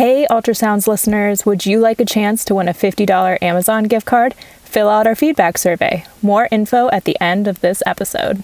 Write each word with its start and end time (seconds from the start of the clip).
Hey, 0.00 0.26
Ultrasounds 0.30 0.88
listeners, 0.88 1.44
would 1.44 1.66
you 1.66 1.78
like 1.78 2.00
a 2.00 2.06
chance 2.06 2.42
to 2.46 2.54
win 2.54 2.68
a 2.68 2.72
$50 2.72 3.36
Amazon 3.42 3.84
gift 3.84 4.06
card? 4.06 4.32
Fill 4.64 4.88
out 4.88 5.06
our 5.06 5.14
feedback 5.14 5.58
survey. 5.58 6.06
More 6.22 6.48
info 6.50 6.88
at 6.88 7.04
the 7.04 7.20
end 7.20 7.46
of 7.46 7.60
this 7.60 7.82
episode. 7.84 8.42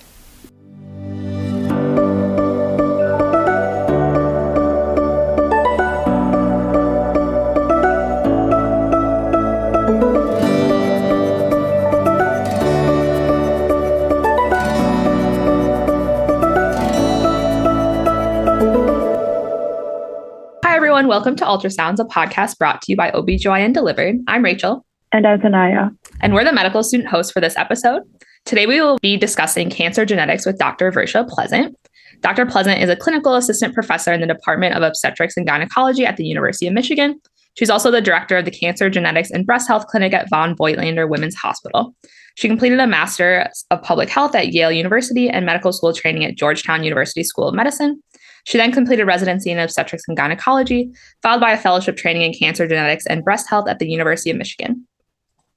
Everyone. 20.97 21.11
Welcome 21.11 21.37
to 21.37 21.45
Ultrasounds, 21.45 21.99
a 21.99 22.05
podcast 22.05 22.57
brought 22.57 22.81
to 22.81 22.91
you 22.91 22.97
by 22.97 23.11
OBGYN 23.11 23.75
Delivered. 23.75 24.17
I'm 24.29 24.43
Rachel. 24.43 24.87
And 25.13 25.27
I'm 25.27 25.39
Sanaya. 25.41 25.95
And 26.23 26.33
we're 26.33 26.43
the 26.43 26.55
medical 26.55 26.83
student 26.83 27.11
hosts 27.11 27.31
for 27.31 27.39
this 27.39 27.55
episode. 27.59 28.01
Today, 28.47 28.67
we 28.67 28.81
will 28.81 28.97
be 29.03 29.19
discussing 29.19 29.69
cancer 29.69 30.07
genetics 30.07 30.47
with 30.47 30.57
Dr. 30.57 30.91
Versha 30.91 31.29
Pleasant. 31.29 31.77
Dr. 32.23 32.47
Pleasant 32.47 32.81
is 32.81 32.89
a 32.89 32.97
clinical 32.97 33.35
assistant 33.35 33.75
professor 33.75 34.11
in 34.11 34.23
the 34.23 34.27
Department 34.27 34.75
of 34.75 34.83
Obstetrics 34.83 35.37
and 35.37 35.47
Gynecology 35.47 36.07
at 36.07 36.17
the 36.17 36.25
University 36.25 36.67
of 36.67 36.73
Michigan. 36.73 37.21
She's 37.59 37.69
also 37.69 37.91
the 37.91 38.01
director 38.01 38.39
of 38.39 38.47
the 38.47 38.51
Cancer 38.51 38.89
Genetics 38.89 39.31
and 39.31 39.45
Breast 39.45 39.69
Health 39.69 39.89
Clinic 39.89 40.15
at 40.15 40.31
Von 40.31 40.57
Voigtlander 40.57 41.11
Women's 41.11 41.35
Hospital. 41.35 41.95
She 42.37 42.49
completed 42.49 42.81
a 42.81 42.87
Master 42.87 43.51
of 43.71 43.83
Public 43.83 44.09
Health 44.09 44.35
at 44.35 44.55
Yale 44.55 44.73
University 44.73 45.29
and 45.29 45.45
medical 45.45 45.75
school 45.75 45.93
training 45.93 46.25
at 46.25 46.37
Georgetown 46.37 46.85
University 46.85 47.23
School 47.23 47.49
of 47.49 47.55
Medicine. 47.55 48.03
She 48.47 48.59
then 48.59 48.71
completed 48.71 49.07
residency 49.07 49.51
in 49.51 49.59
obstetrics 49.59 50.05
and 50.07 50.17
gynecology, 50.17 50.93
followed 51.21 51.41
by 51.41 51.51
a 51.51 51.59
fellowship 51.59 51.97
training 51.97 52.23
in 52.23 52.33
cancer 52.33 52.69
genetics 52.69 53.05
and 53.07 53.25
breast 53.25 53.51
health 53.51 53.69
at 53.69 53.81
the 53.81 53.89
University 53.89 54.31
of 54.31 54.37
Michigan. 54.37 54.87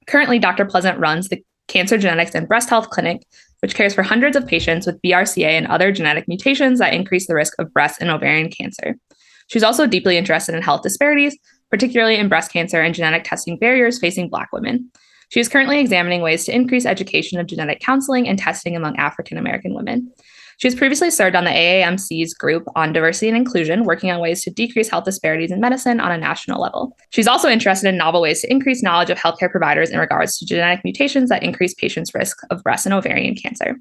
Currently, 0.08 0.40
Dr. 0.40 0.64
Pleasant 0.64 0.98
runs 0.98 1.28
the 1.28 1.40
Cancer 1.68 1.96
Genetics 1.96 2.34
and 2.34 2.48
Breast 2.48 2.68
Health 2.68 2.90
Clinic, 2.90 3.22
which 3.60 3.76
cares 3.76 3.94
for 3.94 4.02
hundreds 4.02 4.36
of 4.36 4.44
patients 4.44 4.86
with 4.86 5.00
BRCA 5.02 5.46
and 5.46 5.68
other 5.68 5.92
genetic 5.92 6.26
mutations 6.26 6.80
that 6.80 6.92
increase 6.92 7.28
the 7.28 7.34
risk 7.36 7.54
of 7.60 7.72
breast 7.72 8.00
and 8.00 8.10
ovarian 8.10 8.50
cancer. 8.50 8.96
She's 9.46 9.62
also 9.62 9.86
deeply 9.86 10.16
interested 10.16 10.56
in 10.56 10.62
health 10.62 10.82
disparities, 10.82 11.38
particularly 11.70 12.16
in 12.16 12.28
breast 12.28 12.52
cancer 12.52 12.80
and 12.80 12.92
genetic 12.92 13.22
testing 13.22 13.56
barriers 13.56 14.00
facing 14.00 14.28
Black 14.28 14.52
women. 14.52 14.90
She 15.28 15.38
is 15.38 15.48
currently 15.48 15.78
examining 15.78 16.22
ways 16.22 16.44
to 16.46 16.54
increase 16.54 16.84
education 16.84 17.38
of 17.38 17.46
genetic 17.46 17.78
counseling 17.78 18.26
and 18.26 18.36
testing 18.36 18.74
among 18.74 18.96
African 18.96 19.38
American 19.38 19.74
women. 19.74 20.12
She 20.60 20.68
has 20.68 20.74
previously 20.74 21.10
served 21.10 21.36
on 21.36 21.44
the 21.44 21.50
AAMC's 21.50 22.34
group 22.34 22.64
on 22.76 22.92
diversity 22.92 23.28
and 23.28 23.36
inclusion, 23.36 23.84
working 23.84 24.10
on 24.10 24.20
ways 24.20 24.44
to 24.44 24.50
decrease 24.50 24.90
health 24.90 25.04
disparities 25.04 25.50
in 25.50 25.58
medicine 25.58 26.00
on 26.00 26.12
a 26.12 26.18
national 26.18 26.60
level. 26.60 26.94
She's 27.08 27.26
also 27.26 27.48
interested 27.48 27.88
in 27.88 27.96
novel 27.96 28.20
ways 28.20 28.42
to 28.42 28.50
increase 28.52 28.82
knowledge 28.82 29.08
of 29.08 29.16
healthcare 29.16 29.50
providers 29.50 29.88
in 29.88 29.98
regards 29.98 30.36
to 30.36 30.44
genetic 30.44 30.84
mutations 30.84 31.30
that 31.30 31.42
increase 31.42 31.72
patients' 31.72 32.14
risk 32.14 32.42
of 32.50 32.62
breast 32.62 32.84
and 32.84 32.94
ovarian 32.94 33.36
cancer. 33.36 33.78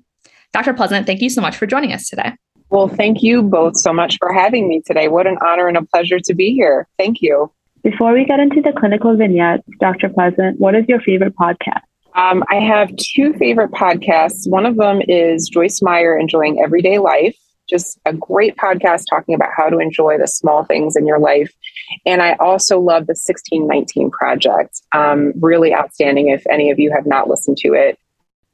Dr. 0.54 0.74
Pleasant, 0.74 1.06
thank 1.06 1.20
you 1.20 1.30
so 1.30 1.42
much 1.42 1.58
for 1.58 1.66
joining 1.66 1.92
us 1.92 2.08
today. 2.08 2.32
Well, 2.70 2.88
thank 2.88 3.24
you 3.24 3.44
both 3.44 3.76
so 3.76 3.92
much 3.92 4.16
for 4.18 4.32
having 4.32 4.70
me 4.70 4.82
today. 4.86 5.10
What 5.10 5.28
an 5.28 5.38
honor 5.46 5.68
and 5.68 5.76
a 5.76 5.84
pleasure 5.84 6.20
to 6.24 6.34
be 6.34 6.54
here. 6.54 6.88
Thank 6.98 7.18
you. 7.22 7.52
Before 7.84 8.14
we 8.14 8.24
get 8.24 8.40
into 8.40 8.62
the 8.62 8.72
clinical 8.72 9.18
vignettes, 9.18 9.64
Dr. 9.82 10.08
Pleasant, 10.08 10.62
what 10.62 10.76
is 10.76 10.86
your 10.88 11.02
favorite 11.02 11.36
podcast? 11.36 11.82
Um, 12.16 12.44
I 12.50 12.56
have 12.56 12.96
two 12.98 13.34
favorite 13.34 13.72
podcasts. 13.72 14.50
One 14.50 14.66
of 14.66 14.78
them 14.78 15.02
is 15.08 15.48
Joyce 15.48 15.82
Meyer 15.82 16.18
Enjoying 16.18 16.62
Everyday 16.64 16.98
Life, 16.98 17.38
just 17.70 18.00
a 18.06 18.14
great 18.14 18.58
podcast 18.58 19.06
talking 19.10 19.36
about 19.36 19.50
how 19.56 19.70
to 19.70 19.78
enjoy 19.78 20.18
the 20.18 20.28
small 20.28 20.66
things 20.66 20.96
in 20.96 21.06
your 21.06 21.20
life. 21.20 21.52
And 22.06 22.22
I 22.22 22.34
also 22.34 22.80
love 22.80 23.08
the 23.08 23.12
1619 23.12 24.12
Project, 24.12 24.82
um, 24.94 25.34
really 25.40 25.74
outstanding. 25.74 26.30
If 26.30 26.44
any 26.50 26.72
of 26.72 26.80
you 26.80 26.92
have 26.92 27.06
not 27.06 27.30
listened 27.30 27.58
to 27.58 27.74
it, 27.74 28.00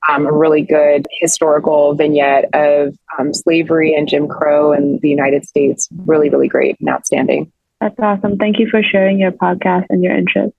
um, 0.10 0.26
a 0.28 0.32
really 0.32 0.62
good 0.62 1.08
historical 1.20 1.96
vignette 1.96 2.46
of 2.54 2.96
um, 3.18 3.34
slavery 3.34 3.94
and 3.96 4.08
Jim 4.08 4.28
Crow 4.28 4.72
and 4.72 5.02
the 5.02 5.10
United 5.10 5.46
States. 5.46 5.88
Really, 6.06 6.30
really 6.30 6.48
great 6.48 6.78
and 6.80 6.90
outstanding. 6.90 7.52
That's 7.82 8.00
awesome. 8.00 8.38
Thank 8.38 8.60
you 8.60 8.68
for 8.70 8.84
sharing 8.84 9.20
your 9.20 9.32
podcast 9.32 9.86
and 9.90 10.04
your 10.04 10.16
interests. 10.16 10.58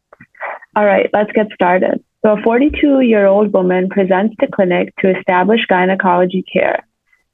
All 0.74 0.84
right, 0.84 1.08
let's 1.12 1.32
get 1.32 1.46
started. 1.54 2.02
So 2.26 2.32
a 2.32 2.42
42 2.42 3.02
year 3.02 3.24
old 3.26 3.52
woman 3.52 3.88
presents 3.88 4.34
to 4.40 4.48
clinic 4.48 4.92
to 4.98 5.16
establish 5.16 5.60
gynecology 5.68 6.42
care. 6.52 6.84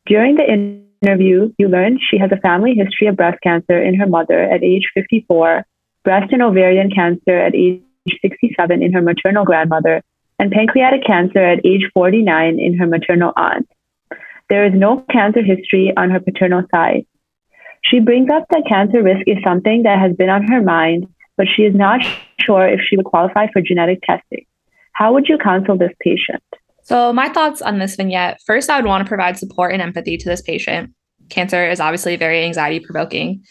During 0.05 0.37
the 0.37 0.45
interview, 0.45 1.51
you 1.57 1.69
learn 1.69 1.99
she 1.99 2.19
has 2.19 2.31
a 2.31 2.37
family 2.37 2.75
history 2.75 3.07
of 3.07 3.17
breast 3.17 3.39
cancer 3.43 3.83
in 3.83 3.95
her 3.95 4.07
mother 4.07 4.39
at 4.39 4.63
age 4.63 4.91
54, 4.93 5.65
breast 6.05 6.31
and 6.35 6.43
ovarian 6.43 6.91
cancer 6.91 7.39
at 7.39 7.55
age 7.55 7.81
67 8.21 8.83
in 8.83 8.93
her 8.93 9.01
maternal 9.01 9.47
grandmother, 9.47 10.03
and 10.39 10.53
pancreatic 10.53 11.07
cancer 11.07 11.43
at 11.43 11.65
age 11.65 11.89
49 11.95 12.61
in 12.61 12.77
her 12.77 12.87
maternal 12.87 13.33
aunt. 13.35 13.67
There 14.51 14.67
is 14.67 14.75
no 14.75 15.07
cancer 15.11 15.43
history 15.43 15.95
on 15.97 16.11
her 16.11 16.21
paternal 16.21 16.65
side. 16.71 17.07
She 17.83 18.01
brings 18.01 18.29
up 18.31 18.45
that 18.51 18.69
cancer 18.69 19.03
risk 19.03 19.23
is 19.27 19.39
something 19.43 19.85
that 19.85 19.99
has 19.99 20.15
been 20.15 20.29
on 20.29 20.49
her 20.49 20.61
mind, 20.61 21.07
but 21.39 21.47
she 21.49 21.63
is 21.63 21.75
not 21.75 22.05
sure 22.39 22.69
if 22.69 22.81
she 22.87 22.99
would 22.99 23.07
qualify 23.07 23.47
for 23.55 23.63
genetic 23.63 24.03
testing. 24.03 24.45
How 24.93 25.13
would 25.13 25.29
you 25.29 25.39
counsel 25.39 25.77
this 25.77 25.93
patient? 26.01 26.43
So, 26.85 27.13
my 27.13 27.29
thoughts 27.29 27.63
on 27.63 27.79
this 27.79 27.97
vignette 27.97 28.41
first, 28.45 28.69
I 28.69 28.77
would 28.77 28.87
want 28.87 29.05
to 29.05 29.09
provide 29.09 29.39
support 29.39 29.73
and 29.73 29.81
empathy 29.81 30.17
to 30.17 30.29
this 30.29 30.43
patient. 30.43 30.93
Cancer 31.29 31.69
is 31.69 31.81
obviously 31.81 32.15
a 32.15 32.19
very 32.19 32.45
anxiety 32.45 32.81
provoking 32.81 33.43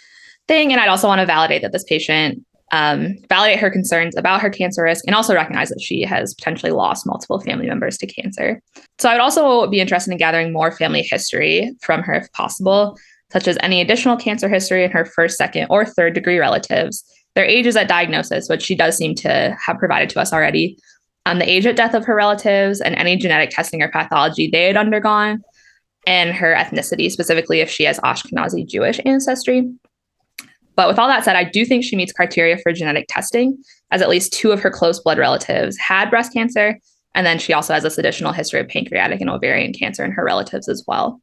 thing. 0.48 0.72
And 0.72 0.82
I'd 0.82 0.90
also 0.90 1.08
want 1.08 1.20
to 1.20 1.26
validate 1.26 1.62
that 1.62 1.72
this 1.72 1.86
patient, 1.86 2.46
um, 2.74 3.16
validate 3.30 3.60
her 3.60 3.70
concerns 3.70 4.16
about 4.16 4.42
her 4.42 4.50
cancer 4.50 4.84
risk, 4.84 5.06
and 5.08 5.16
also 5.16 5.34
recognize 5.34 5.70
that 5.70 5.82
she 5.82 6.02
has 6.04 6.34
potentially 6.34 6.72
lost 6.72 7.08
multiple 7.08 7.40
family 7.40 7.68
members 7.68 7.98
to 8.00 8.08
cancer. 8.08 8.62
So, 9.00 9.10
I 9.10 9.14
would 9.14 9.22
also 9.22 9.68
be 9.68 9.80
interested 9.80 10.12
in 10.12 10.18
gathering 10.18 10.52
more 10.52 10.72
family 10.72 11.02
history 11.02 11.72
from 11.82 12.04
her 12.04 12.14
if 12.14 12.32
possible, 12.34 12.98
such 13.32 13.48
as 13.48 13.58
any 13.62 13.80
additional 13.80 14.18
cancer 14.18 14.50
history 14.50 14.84
in 14.84 14.92
her 14.92 15.06
first, 15.06 15.38
second, 15.38 15.68
or 15.70 15.86
third 15.86 16.14
degree 16.14 16.38
relatives, 16.38 17.04
their 17.34 17.46
ages 17.46 17.78
at 17.78 17.88
diagnosis, 17.88 18.50
which 18.50 18.62
she 18.62 18.76
does 18.76 18.98
seem 18.98 19.16
to 19.16 19.56
have 19.66 19.78
provided 19.78 20.10
to 20.10 20.20
us 20.20 20.34
already, 20.34 20.78
on 21.26 21.40
the 21.40 21.50
age 21.50 21.66
at 21.66 21.76
death 21.76 21.94
of 21.94 22.06
her 22.06 22.16
relatives 22.16 22.82
and 22.82 22.96
any 22.96 23.16
genetic 23.16 23.52
testing 23.52 23.82
or 23.82 23.90
pathology 23.90 24.50
they 24.52 24.66
had 24.66 24.78
undergone, 24.78 25.42
and 26.08 26.32
her 26.32 26.56
ethnicity, 26.56 27.12
specifically 27.12 27.60
if 27.60 27.70
she 27.70 27.84
has 27.84 28.00
Ashkenazi 28.00 28.68
Jewish 28.68 29.00
ancestry. 29.06 29.72
But 30.76 30.88
with 30.88 30.98
all 30.98 31.08
that 31.08 31.24
said, 31.24 31.36
I 31.36 31.44
do 31.44 31.66
think 31.66 31.84
she 31.84 31.96
meets 31.96 32.14
criteria 32.14 32.58
for 32.58 32.72
genetic 32.72 33.06
testing, 33.08 33.62
as 33.92 34.02
at 34.02 34.10
least 34.10 34.34
two 34.34 34.52
of 34.52 34.62
her 34.62 34.72
close 34.72 35.00
blood 35.00 35.18
relatives 35.18 35.78
had 35.78 36.10
breast 36.10 36.34
cancer. 36.34 36.80
And 37.14 37.26
then 37.26 37.40
she 37.40 37.54
also 37.54 37.74
has 37.74 37.84
this 37.84 37.98
additional 37.98 38.32
history 38.32 38.62
of 38.62 38.70
pancreatic 38.70 39.20
and 39.20 39.30
ovarian 39.30 39.74
cancer 39.74 40.04
in 40.04 40.12
her 40.12 40.24
relatives 40.24 40.70
as 40.70 40.84
well. 40.88 41.22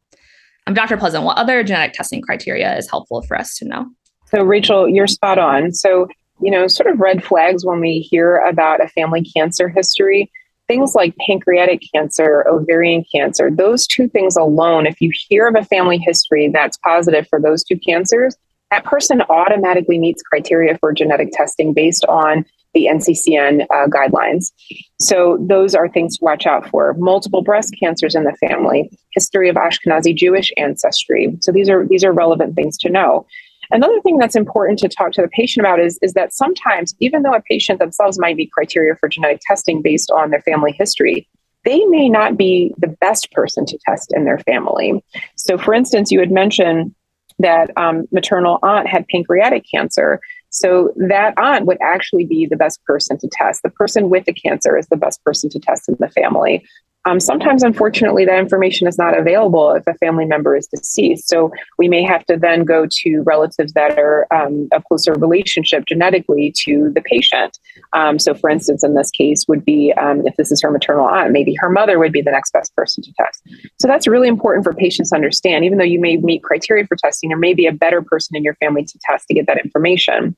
Um, 0.67 0.75
Dr. 0.75 0.99
Pleasant, 0.99 1.25
what 1.25 1.39
other 1.39 1.65
genetic 1.65 1.95
testing 1.95 2.21
criteria 2.21 2.77
is 2.77 2.91
helpful 2.91 3.23
for 3.23 3.39
us 3.39 3.57
to 3.57 3.65
know? 3.65 3.87
So, 4.27 4.43
Rachel, 4.43 4.87
you're 4.87 5.07
spot 5.07 5.39
on. 5.39 5.73
So, 5.73 6.09
you 6.41 6.51
know, 6.51 6.67
sort 6.67 6.91
of 6.91 7.01
red 7.01 7.25
flags 7.25 7.65
when 7.65 7.81
we 7.81 8.01
hear 8.01 8.39
about 8.39 8.83
a 8.83 8.89
family 8.89 9.23
cancer 9.23 9.69
history. 9.69 10.31
Things 10.67 10.95
like 10.95 11.17
pancreatic 11.27 11.83
cancer, 11.95 12.47
ovarian 12.47 13.05
cancer, 13.11 13.51
those 13.51 13.87
two 13.87 14.07
things 14.09 14.37
alone, 14.37 14.87
if 14.87 15.01
you 15.01 15.11
hear 15.29 15.49
of 15.49 15.55
a 15.55 15.65
family 15.65 15.97
history 15.97 16.51
that's 16.53 16.77
positive 16.79 17.27
for 17.29 17.41
those 17.41 17.65
two 17.65 17.79
cancers, 17.79 18.37
that 18.71 18.85
person 18.85 19.23
automatically 19.31 19.99
meets 19.99 20.23
criteria 20.23 20.77
for 20.79 20.93
genetic 20.93 21.31
testing 21.33 21.73
based 21.73 22.05
on 22.05 22.45
the 22.75 22.87
NCCN 22.87 23.63
uh, 23.63 23.87
guidelines. 23.87 24.53
So 25.01 25.39
those 25.41 25.75
are 25.75 25.89
things 25.89 26.19
to 26.19 26.25
watch 26.25 26.47
out 26.47 26.69
for. 26.69 26.95
Multiple 26.95 27.43
breast 27.43 27.75
cancers 27.81 28.15
in 28.15 28.25
the 28.25 28.37
family, 28.47 28.91
history 29.13 29.49
of 29.49 29.57
Ashkenazi 29.57 30.15
Jewish 30.15 30.53
ancestry. 30.57 31.37
So 31.41 31.51
these 31.51 31.71
are 31.71 31.87
these 31.87 32.05
are 32.05 32.13
relevant 32.13 32.55
things 32.55 32.77
to 32.79 32.91
know. 32.91 33.27
Another 33.71 34.01
thing 34.01 34.19
that's 34.19 34.37
important 34.37 34.79
to 34.81 34.89
talk 34.89 35.13
to 35.13 35.23
the 35.23 35.29
patient 35.29 35.65
about 35.65 35.81
is, 35.81 35.99
is 36.03 36.15
that 36.15 36.33
sometimes, 36.33 36.95
even 37.01 37.23
though 37.23 37.35
a 37.35 37.43
patient 37.43 37.79
themselves 37.79 38.19
might 38.19 38.37
meet 38.37 38.53
criteria 38.53 38.95
for 38.97 39.09
genetic 39.09 39.41
testing 39.47 39.83
based 39.83 40.11
on 40.11 40.31
their 40.31 40.43
family 40.43 40.73
history, 40.73 41.29
they 41.65 41.85
may 41.87 42.09
not 42.09 42.37
be 42.37 42.73
the 42.79 42.87
best 42.87 43.31
person 43.33 43.67
to 43.67 43.79
test 43.87 44.13
in 44.15 44.25
their 44.25 44.39
family. 44.39 45.05
So, 45.37 45.59
for 45.59 45.75
instance, 45.75 46.11
you 46.11 46.21
had 46.21 46.31
mentioned 46.31 46.95
that 47.39 47.71
um, 47.77 48.07
maternal 48.11 48.59
aunt 48.63 48.89
had 48.89 49.07
pancreatic 49.09 49.65
cancer. 49.71 50.21
So 50.51 50.93
that 50.97 51.35
aunt 51.37 51.67
would 51.67 51.79
actually 51.81 52.25
be 52.25 52.47
the 52.47 52.57
best 52.57 52.83
person 52.85 53.19
to 53.19 53.29
test. 53.31 53.63
The 53.63 53.71
person 53.71 54.11
with 54.11 54.25
the 54.25 54.33
cancer 54.33 54.77
is 54.77 54.89
the 54.89 54.97
best 54.97 55.23
person 55.25 55.51
to 55.51 55.61
test 55.61 55.89
in 55.89 55.97
the 56.01 56.09
family. 56.09 56.67
Um, 57.05 57.21
sometimes, 57.21 57.63
unfortunately, 57.63 58.25
that 58.27 58.39
information 58.39 58.87
is 58.87 58.99
not 58.99 59.17
available 59.17 59.71
if 59.71 59.87
a 59.87 59.95
family 59.95 60.27
member 60.27 60.57
is 60.57 60.67
deceased. 60.67 61.29
So 61.29 61.51
we 61.79 61.89
may 61.89 62.03
have 62.03 62.25
to 62.27 62.37
then 62.37 62.65
go 62.65 62.87
to 62.91 63.23
relatives 63.23 63.73
that 63.73 63.99
are 63.99 64.27
um, 64.33 64.69
a 64.73 64.83
closer 64.83 65.13
relationship 65.15 65.87
genetically 65.87 66.53
to 66.65 66.91
the 66.95 67.01
patient. 67.01 67.59
Um, 67.95 68.19
so, 68.19 68.35
for 68.35 68.51
instance, 68.51 68.85
in 68.85 68.95
this 68.95 69.11
case, 69.11 69.47
would 69.49 69.65
be 69.65 69.93
um, 69.95 70.27
if 70.27 70.37
this 70.37 70.53
is 70.53 70.61
her 70.61 70.71
maternal 70.71 71.07
aunt, 71.07 71.33
maybe 71.33 71.55
her 71.59 71.71
mother 71.71 71.99
would 71.99 72.13
be 72.13 72.21
the 72.21 72.33
next 72.33 72.53
best 72.53 72.75
person 72.77 73.03
to 73.05 73.13
test. 73.15 73.43
So 73.79 73.89
that's 73.89 74.07
really 74.07 74.29
important 74.29 74.65
for 74.65 74.75
patients 74.75 75.11
to 75.11 75.17
understand. 75.17 75.65
Even 75.65 75.79
though 75.79 75.85
you 75.85 76.01
may 76.01 76.17
meet 76.17 76.43
criteria 76.43 76.87
for 76.87 76.97
testing, 76.97 77.31
there 77.31 77.39
may 77.39 77.55
be 77.55 77.67
a 77.67 77.73
better 77.73 78.03
person 78.03 78.37
in 78.37 78.43
your 78.43 78.55
family 78.57 78.85
to 78.85 78.99
test 79.03 79.29
to 79.29 79.35
get 79.35 79.47
that 79.47 79.59
information. 79.65 80.37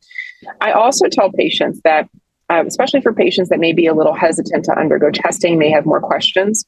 I 0.61 0.73
also 0.73 1.09
tell 1.09 1.33
patients 1.33 1.81
that 1.85 2.09
um, 2.51 2.67
especially 2.67 3.01
for 3.01 3.15
patients 3.15 3.49
that 3.49 3.61
may 3.61 3.73
be 3.73 3.87
a 3.87 3.95
little 3.95 4.15
hesitant 4.15 4.65
to 4.65 4.79
undergo 4.79 5.11
testing, 5.11 5.59
may 5.59 5.71
have 5.71 5.87
more 5.87 6.01
questions. 6.01 6.67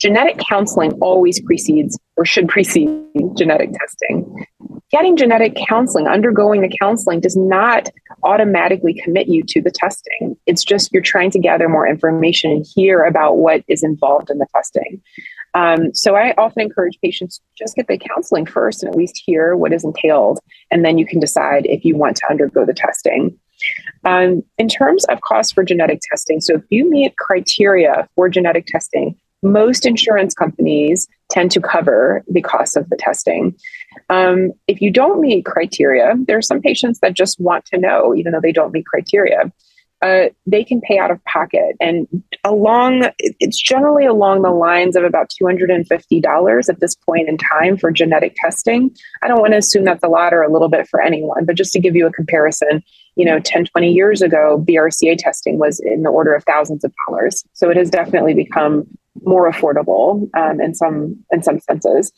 Genetic 0.00 0.38
counseling 0.38 0.92
always 1.00 1.40
precedes 1.42 1.98
or 2.16 2.24
should 2.24 2.48
precede 2.48 2.88
genetic 3.36 3.70
testing. 3.72 4.46
Getting 4.90 5.16
genetic 5.16 5.56
counseling, 5.68 6.06
undergoing 6.06 6.62
the 6.62 6.76
counseling, 6.80 7.20
does 7.20 7.36
not 7.36 7.88
automatically 8.22 8.94
commit 9.02 9.28
you 9.28 9.42
to 9.48 9.60
the 9.60 9.70
testing. 9.70 10.36
It's 10.46 10.64
just 10.64 10.92
you're 10.92 11.02
trying 11.02 11.30
to 11.32 11.38
gather 11.38 11.68
more 11.68 11.86
information 11.86 12.50
and 12.50 12.66
hear 12.74 13.04
about 13.04 13.36
what 13.36 13.62
is 13.68 13.82
involved 13.82 14.30
in 14.30 14.38
the 14.38 14.46
testing. 14.54 15.00
Um, 15.54 15.94
so 15.94 16.16
I 16.16 16.34
often 16.36 16.62
encourage 16.62 16.98
patients 17.02 17.38
to 17.38 17.44
just 17.56 17.76
get 17.76 17.86
the 17.86 17.98
counseling 17.98 18.46
first 18.46 18.82
and 18.82 18.92
at 18.92 18.98
least 18.98 19.22
hear 19.24 19.56
what 19.56 19.72
is 19.72 19.84
entailed, 19.84 20.40
and 20.70 20.84
then 20.84 20.98
you 20.98 21.06
can 21.06 21.20
decide 21.20 21.66
if 21.66 21.84
you 21.84 21.96
want 21.96 22.16
to 22.16 22.30
undergo 22.30 22.66
the 22.66 22.74
testing. 22.74 23.38
Um, 24.04 24.42
in 24.58 24.68
terms 24.68 25.04
of 25.06 25.20
cost 25.22 25.54
for 25.54 25.64
genetic 25.64 26.00
testing, 26.10 26.40
so 26.40 26.56
if 26.56 26.62
you 26.70 26.90
meet 26.90 27.16
criteria 27.16 28.08
for 28.14 28.28
genetic 28.28 28.66
testing, 28.66 29.16
most 29.42 29.86
insurance 29.86 30.34
companies 30.34 31.06
tend 31.30 31.50
to 31.52 31.60
cover 31.60 32.24
the 32.28 32.40
cost 32.40 32.76
of 32.76 32.88
the 32.88 32.96
testing. 32.96 33.54
Um, 34.08 34.52
if 34.66 34.80
you 34.80 34.90
don't 34.90 35.20
meet 35.20 35.44
criteria, 35.44 36.14
there 36.26 36.38
are 36.38 36.42
some 36.42 36.60
patients 36.60 37.00
that 37.00 37.14
just 37.14 37.38
want 37.38 37.66
to 37.66 37.78
know, 37.78 38.14
even 38.14 38.32
though 38.32 38.40
they 38.40 38.52
don't 38.52 38.72
meet 38.72 38.86
criteria. 38.86 39.52
Uh, 40.02 40.26
they 40.46 40.62
can 40.62 40.82
pay 40.82 40.98
out 40.98 41.10
of 41.10 41.24
pocket. 41.24 41.76
And 41.80 42.06
along, 42.44 43.08
it's 43.18 43.60
generally 43.60 44.04
along 44.04 44.42
the 44.42 44.50
lines 44.50 44.96
of 44.96 45.04
about 45.04 45.30
$250 45.40 46.68
at 46.68 46.80
this 46.80 46.94
point 46.94 47.28
in 47.28 47.38
time 47.38 47.78
for 47.78 47.90
genetic 47.90 48.34
testing. 48.36 48.94
I 49.22 49.28
don't 49.28 49.40
want 49.40 49.52
to 49.52 49.58
assume 49.58 49.84
that's 49.84 50.04
a 50.04 50.08
lot 50.08 50.34
or 50.34 50.42
a 50.42 50.52
little 50.52 50.68
bit 50.68 50.86
for 50.88 51.00
anyone, 51.00 51.46
but 51.46 51.56
just 51.56 51.72
to 51.72 51.80
give 51.80 51.96
you 51.96 52.06
a 52.06 52.12
comparison, 52.12 52.82
you 53.16 53.24
know 53.24 53.38
10 53.38 53.66
20 53.66 53.92
years 53.92 54.22
ago 54.22 54.62
brca 54.66 55.16
testing 55.18 55.58
was 55.58 55.80
in 55.80 56.02
the 56.02 56.10
order 56.10 56.34
of 56.34 56.44
thousands 56.44 56.84
of 56.84 56.92
dollars 57.06 57.44
so 57.52 57.70
it 57.70 57.76
has 57.76 57.90
definitely 57.90 58.34
become 58.34 58.84
more 59.24 59.50
affordable 59.50 60.28
um, 60.36 60.60
in 60.60 60.74
some 60.74 61.16
in 61.30 61.42
some 61.42 61.60
senses 61.60 62.12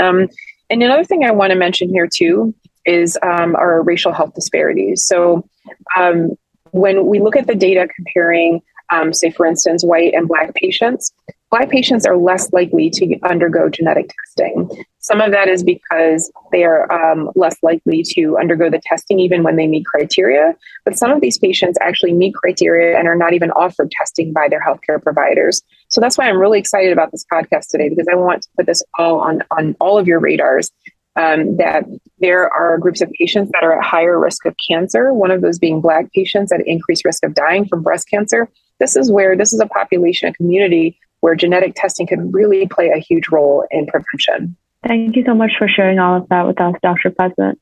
um, 0.00 0.28
and 0.70 0.82
another 0.82 1.04
thing 1.04 1.24
i 1.24 1.30
want 1.30 1.50
to 1.50 1.58
mention 1.58 1.88
here 1.88 2.08
too 2.12 2.54
is 2.84 3.18
um, 3.22 3.54
our 3.56 3.82
racial 3.82 4.12
health 4.12 4.34
disparities 4.34 5.04
so 5.04 5.48
um, 5.96 6.30
when 6.72 7.06
we 7.06 7.20
look 7.20 7.36
at 7.36 7.46
the 7.46 7.54
data 7.54 7.88
comparing 7.94 8.60
um, 8.90 9.12
say 9.12 9.30
for 9.30 9.46
instance 9.46 9.84
white 9.84 10.12
and 10.14 10.28
black 10.28 10.54
patients 10.54 11.12
Black 11.52 11.68
patients 11.68 12.06
are 12.06 12.16
less 12.16 12.50
likely 12.54 12.88
to 12.88 13.18
undergo 13.24 13.68
genetic 13.68 14.10
testing. 14.24 14.70
Some 15.00 15.20
of 15.20 15.32
that 15.32 15.48
is 15.48 15.62
because 15.62 16.32
they 16.50 16.64
are 16.64 16.90
um, 16.90 17.30
less 17.34 17.56
likely 17.62 18.02
to 18.14 18.38
undergo 18.38 18.70
the 18.70 18.80
testing 18.82 19.20
even 19.20 19.42
when 19.42 19.56
they 19.56 19.66
meet 19.66 19.84
criteria. 19.84 20.56
But 20.86 20.96
some 20.96 21.10
of 21.10 21.20
these 21.20 21.36
patients 21.36 21.76
actually 21.82 22.14
meet 22.14 22.34
criteria 22.34 22.98
and 22.98 23.06
are 23.06 23.14
not 23.14 23.34
even 23.34 23.50
offered 23.50 23.90
testing 23.90 24.32
by 24.32 24.48
their 24.48 24.62
healthcare 24.66 25.00
providers. 25.00 25.60
So 25.90 26.00
that's 26.00 26.16
why 26.16 26.26
I'm 26.26 26.38
really 26.38 26.58
excited 26.58 26.90
about 26.90 27.12
this 27.12 27.26
podcast 27.30 27.68
today 27.68 27.90
because 27.90 28.08
I 28.10 28.14
want 28.14 28.44
to 28.44 28.48
put 28.56 28.64
this 28.64 28.82
all 28.98 29.20
on, 29.20 29.42
on 29.50 29.76
all 29.78 29.98
of 29.98 30.08
your 30.08 30.20
radars. 30.20 30.70
Um, 31.14 31.58
that 31.58 31.84
there 32.20 32.48
are 32.48 32.78
groups 32.78 33.02
of 33.02 33.10
patients 33.18 33.50
that 33.52 33.62
are 33.62 33.78
at 33.78 33.84
higher 33.84 34.18
risk 34.18 34.46
of 34.46 34.54
cancer, 34.66 35.12
one 35.12 35.30
of 35.30 35.42
those 35.42 35.58
being 35.58 35.82
Black 35.82 36.10
patients 36.12 36.50
at 36.52 36.66
increased 36.66 37.04
risk 37.04 37.22
of 37.22 37.34
dying 37.34 37.66
from 37.66 37.82
breast 37.82 38.08
cancer. 38.08 38.48
This 38.80 38.96
is 38.96 39.12
where 39.12 39.36
this 39.36 39.52
is 39.52 39.60
a 39.60 39.66
population, 39.66 40.28
a 40.28 40.32
community 40.32 40.98
where 41.20 41.34
genetic 41.34 41.74
testing 41.74 42.06
could 42.06 42.32
really 42.32 42.66
play 42.66 42.88
a 42.88 42.98
huge 42.98 43.28
role 43.28 43.66
in 43.70 43.86
prevention. 43.86 44.56
Thank 44.86 45.14
you 45.16 45.24
so 45.24 45.34
much 45.34 45.52
for 45.58 45.68
sharing 45.68 45.98
all 45.98 46.16
of 46.16 46.28
that 46.30 46.46
with 46.46 46.60
us, 46.60 46.74
Dr. 46.82 47.10
Pleasant. 47.10 47.60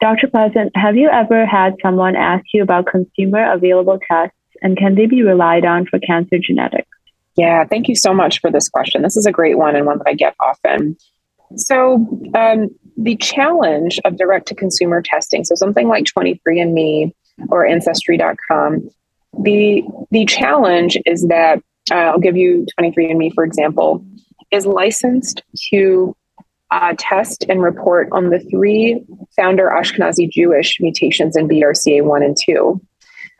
Dr. 0.00 0.28
Pleasant, 0.28 0.76
have 0.76 0.96
you 0.96 1.08
ever 1.08 1.46
had 1.46 1.76
someone 1.80 2.16
ask 2.16 2.44
you 2.52 2.62
about 2.62 2.86
consumer 2.86 3.50
available 3.52 3.98
tests 4.06 4.36
and 4.60 4.76
can 4.76 4.94
they 4.94 5.06
be 5.06 5.22
relied 5.22 5.64
on 5.64 5.86
for 5.86 5.98
cancer 5.98 6.38
genetics? 6.38 6.88
Yeah, 7.36 7.64
thank 7.64 7.88
you 7.88 7.96
so 7.96 8.12
much 8.12 8.40
for 8.40 8.50
this 8.50 8.68
question. 8.68 9.02
This 9.02 9.16
is 9.16 9.26
a 9.26 9.32
great 9.32 9.58
one 9.58 9.74
and 9.74 9.86
one 9.86 9.98
that 9.98 10.06
I 10.06 10.14
get 10.14 10.34
often. 10.40 10.96
So, 11.56 12.06
um, 12.34 12.68
the 12.96 13.16
challenge 13.16 13.98
of 14.04 14.16
direct 14.16 14.46
to 14.48 14.54
consumer 14.54 15.02
testing, 15.02 15.44
so 15.44 15.54
something 15.54 15.88
like 15.88 16.04
23andMe 16.04 17.12
or 17.48 17.66
Ancestry.com, 17.66 18.88
the, 19.42 19.82
the 20.10 20.24
challenge 20.26 20.96
is 21.04 21.26
that 21.28 21.60
uh, 21.90 21.94
I'll 21.94 22.20
give 22.20 22.36
you 22.36 22.66
23andMe, 22.78 23.34
for 23.34 23.44
example, 23.44 24.04
is 24.50 24.64
licensed 24.64 25.42
to 25.70 26.16
uh, 26.70 26.94
test 26.98 27.44
and 27.48 27.62
report 27.62 28.08
on 28.12 28.30
the 28.30 28.40
three 28.40 29.04
founder 29.36 29.70
Ashkenazi 29.70 30.30
Jewish 30.30 30.78
mutations 30.80 31.36
in 31.36 31.48
BRCA1 31.48 32.24
and 32.24 32.36
2. 32.46 32.80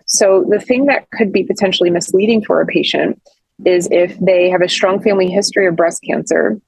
So, 0.07 0.45
the 0.49 0.61
thing 0.61 0.87
that 0.87 1.11
could 1.11 1.33
be 1.33 1.45
potentially 1.45 1.91
misleading 1.91 2.45
for 2.45 2.61
a 2.61 2.67
patient 2.67 3.21
is 3.65 3.89
if 3.91 4.19
they 4.19 4.51
have 4.51 4.61
a 4.61 4.69
strong 4.69 5.01
family 5.03 5.29
history 5.29 5.67
of 5.67 5.77
breast 5.77 6.03
cancer 6.03 6.61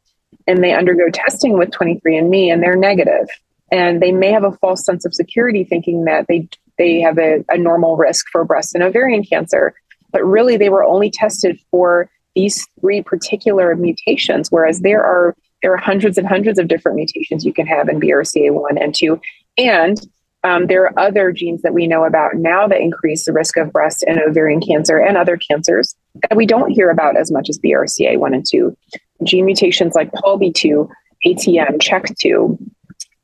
and 0.47 0.63
they 0.63 0.73
undergo 0.73 1.11
testing 1.13 1.59
with 1.59 1.71
23andMe 1.71 2.53
and 2.53 2.63
they're 2.63 2.77
negative, 2.77 3.29
and 3.71 4.01
they 4.01 4.13
may 4.13 4.31
have 4.31 4.45
a 4.45 4.53
false 4.53 4.85
sense 4.85 5.05
of 5.05 5.15
security 5.15 5.65
thinking 5.65 6.05
that 6.05 6.27
they 6.29 6.49
they 6.79 7.01
have 7.01 7.19
a, 7.19 7.45
a 7.49 7.57
normal 7.57 7.97
risk 7.97 8.27
for 8.31 8.45
breast 8.45 8.75
and 8.75 8.85
ovarian 8.85 9.25
cancer 9.25 9.75
but 10.13 10.25
really 10.25 10.57
they 10.57 10.71
were 10.71 10.85
only 10.85 11.11
tested 11.11 11.61
for 11.71 12.11
these 12.35 12.67
three 12.81 13.03
particular 13.03 13.75
mutations, 13.77 14.51
whereas 14.51 14.81
there 14.81 15.05
are 15.05 15.37
there 15.63 15.73
are 15.73 15.79
hundreds 15.79 16.17
and 16.17 16.27
hundreds 16.27 16.59
of 16.59 16.69
different 16.69 16.97
mutations 16.97 17.45
you 17.45 17.53
can 17.53 17.67
have 17.67 17.89
in 17.89 17.99
BRCA1 17.99 18.83
and 18.83 18.95
2. 18.95 19.21
And 19.59 20.01
um, 20.45 20.67
there 20.67 20.85
are 20.85 20.99
other 20.99 21.33
genes 21.33 21.63
that 21.63 21.75
we 21.75 21.87
know 21.87 22.05
about 22.05 22.37
now 22.37 22.69
that 22.69 22.81
increase 22.81 23.25
the 23.25 23.33
risk 23.33 23.57
of 23.57 23.73
breast 23.73 24.05
and 24.07 24.19
ovarian 24.21 24.61
cancer 24.61 24.99
and 24.99 25.17
other 25.17 25.37
cancers 25.37 25.97
that 26.29 26.37
we 26.37 26.47
don't 26.47 26.71
hear 26.71 26.91
about 26.91 27.17
as 27.17 27.33
much 27.33 27.49
as 27.49 27.59
BRCA1 27.59 28.35
and 28.35 28.47
2. 28.47 28.77
Gene 29.23 29.45
mutations 29.45 29.95
like 29.95 30.11
PALB2, 30.13 30.89
ATM, 31.27 31.79
CHEK2, 31.79 32.59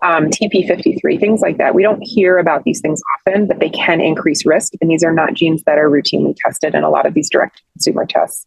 um, 0.02 0.30
TP53, 0.30 1.20
things 1.20 1.40
like 1.40 1.58
that. 1.58 1.74
We 1.74 1.82
don't 1.82 2.02
hear 2.02 2.38
about 2.38 2.64
these 2.64 2.80
things 2.80 3.00
often, 3.18 3.46
but 3.46 3.60
they 3.60 3.70
can 3.70 4.00
increase 4.00 4.44
risk. 4.44 4.72
And 4.80 4.90
these 4.90 5.04
are 5.04 5.12
not 5.12 5.34
genes 5.34 5.62
that 5.64 5.78
are 5.78 5.88
routinely 5.88 6.34
tested 6.36 6.74
in 6.74 6.82
a 6.82 6.90
lot 6.90 7.06
of 7.06 7.14
these 7.14 7.30
direct 7.30 7.62
consumer 7.74 8.04
tests. 8.04 8.44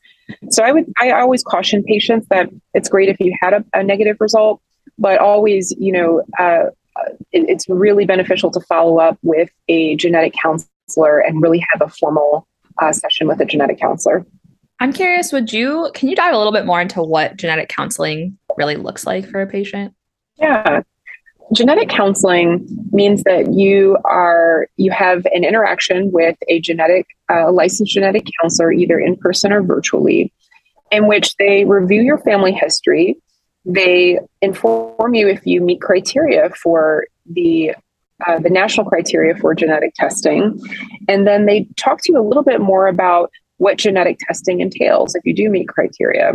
So 0.50 0.64
I 0.64 0.72
would, 0.72 0.92
I 1.00 1.12
always 1.12 1.44
caution 1.44 1.84
patients 1.84 2.28
that 2.30 2.50
it's 2.74 2.90
great 2.90 3.10
if 3.10 3.20
you 3.20 3.34
had 3.42 3.54
a, 3.54 3.64
a 3.74 3.84
negative 3.84 4.18
result, 4.20 4.62
but 4.98 5.20
always, 5.20 5.74
you 5.78 5.92
know, 5.92 6.24
uh, 6.38 6.72
it, 7.32 7.50
it's 7.50 7.70
really 7.70 8.06
beneficial 8.06 8.52
to 8.52 8.60
follow 8.62 9.00
up 9.00 9.18
with 9.22 9.50
a 9.70 9.96
genetic 9.96 10.34
counselor 10.34 11.20
and 11.20 11.42
really 11.42 11.66
have 11.72 11.82
a 11.82 11.90
formal 11.90 12.48
uh, 12.82 12.92
session 12.92 13.28
with 13.28 13.40
a 13.40 13.46
genetic 13.46 13.80
counselor. 13.80 14.26
I'm 14.80 14.92
curious, 14.92 15.32
would 15.32 15.54
you, 15.54 15.90
can 15.94 16.10
you 16.10 16.16
dive 16.16 16.34
a 16.34 16.38
little 16.38 16.52
bit 16.52 16.66
more 16.66 16.82
into 16.82 17.02
what 17.02 17.38
genetic 17.38 17.70
counseling 17.70 18.38
really 18.58 18.76
looks 18.76 19.06
like 19.06 19.28
for 19.30 19.42
a 19.42 19.48
patient? 19.48 19.94
Yeah. 20.38 20.82
Genetic 21.54 21.90
counseling 21.90 22.68
means 22.92 23.24
that 23.24 23.54
you 23.54 23.98
are 24.04 24.68
you 24.78 24.92
have 24.92 25.26
an 25.28 25.44
interaction 25.44 26.12
with 26.12 26.36
a 26.48 26.60
genetic 26.60 27.06
uh, 27.30 27.52
licensed 27.52 27.94
genetic 27.94 28.26
counselor 28.42 28.72
either 28.72 29.00
in 29.00 29.16
person 29.18 29.54
or 29.54 29.62
virtually 29.62 30.34
in 30.92 31.08
which 31.08 31.36
they 31.38 31.64
review 31.64 32.02
your 32.02 32.18
family 32.18 32.52
history. 32.52 33.18
They 33.64 34.20
inform 34.42 35.14
you 35.14 35.28
if 35.28 35.46
you 35.46 35.62
meet 35.62 35.82
criteria 35.82 36.50
for 36.50 37.06
the 37.28 37.76
uh, 38.26 38.40
the 38.40 38.50
national 38.50 38.88
criteria 38.88 39.36
for 39.36 39.54
genetic 39.54 39.94
testing. 39.96 40.60
And 41.08 41.28
then 41.28 41.46
they 41.46 41.68
talk 41.76 42.02
to 42.04 42.14
you 42.14 42.20
a 42.20 42.26
little 42.26 42.44
bit 42.44 42.62
more 42.62 42.88
about 42.88 43.32
what 43.58 43.78
genetic 43.78 44.18
testing 44.20 44.60
entails 44.60 45.16
if 45.16 45.26
you 45.26 45.34
do 45.34 45.50
meet 45.50 45.68
criteria 45.68 46.34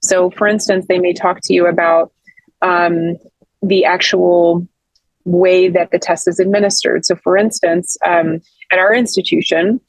so 0.00 0.30
for 0.30 0.46
instance 0.46 0.86
they 0.88 0.98
may 0.98 1.12
talk 1.12 1.38
to 1.42 1.54
you 1.54 1.66
about 1.66 2.12
um, 2.62 3.16
the 3.62 3.84
actual 3.84 4.66
way 5.24 5.68
that 5.68 5.90
the 5.90 5.98
test 5.98 6.28
is 6.28 6.38
administered. 6.40 7.04
So, 7.04 7.16
for 7.16 7.36
instance, 7.36 7.96
um, 8.04 8.40
at 8.70 8.78
our 8.78 8.94
institution, 8.94 9.80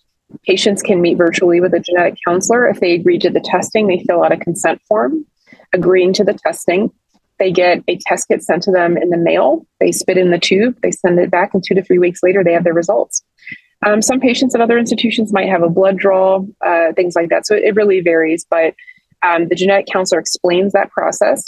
patients 0.46 0.82
can 0.82 1.02
meet 1.02 1.18
virtually 1.18 1.60
with 1.60 1.74
a 1.74 1.80
genetic 1.80 2.16
counselor. 2.26 2.68
If 2.68 2.80
they 2.80 2.94
agree 2.94 3.20
to 3.20 3.30
the 3.30 3.40
testing, 3.40 3.88
they 3.88 4.04
fill 4.08 4.24
out 4.24 4.32
a 4.32 4.38
consent 4.38 4.82
form 4.88 5.26
agreeing 5.74 6.14
to 6.14 6.24
the 6.24 6.34
testing. 6.34 6.92
They 7.40 7.52
get 7.52 7.84
a 7.88 7.98
test 8.06 8.28
kit 8.28 8.44
sent 8.44 8.64
to 8.64 8.72
them 8.72 8.96
in 8.96 9.10
the 9.10 9.18
mail. 9.18 9.66
They 9.80 9.92
spit 9.92 10.18
in 10.18 10.30
the 10.30 10.40
tube, 10.40 10.78
they 10.82 10.92
send 10.92 11.20
it 11.20 11.32
back, 11.32 11.54
and 11.54 11.64
two 11.66 11.74
to 11.74 11.84
three 11.84 11.98
weeks 11.98 12.22
later, 12.22 12.44
they 12.44 12.54
have 12.54 12.64
their 12.64 12.74
results. 12.74 13.24
Um, 13.86 14.02
some 14.02 14.20
patients 14.20 14.56
at 14.56 14.62
other 14.62 14.78
institutions 14.78 15.34
might 15.34 15.50
have 15.50 15.64
a 15.64 15.70
blood 15.70 15.98
draw, 15.98 16.46
uh, 16.66 16.94
things 16.94 17.16
like 17.16 17.30
that. 17.30 17.46
So 17.46 17.56
it 17.56 17.76
really 17.76 18.02
varies. 18.02 18.46
But 18.50 18.74
Um, 19.26 19.48
the 19.48 19.56
genetic 19.56 19.88
counselor 19.88 20.20
explains 20.20 20.74
that 20.74 20.92
process. 20.92 21.40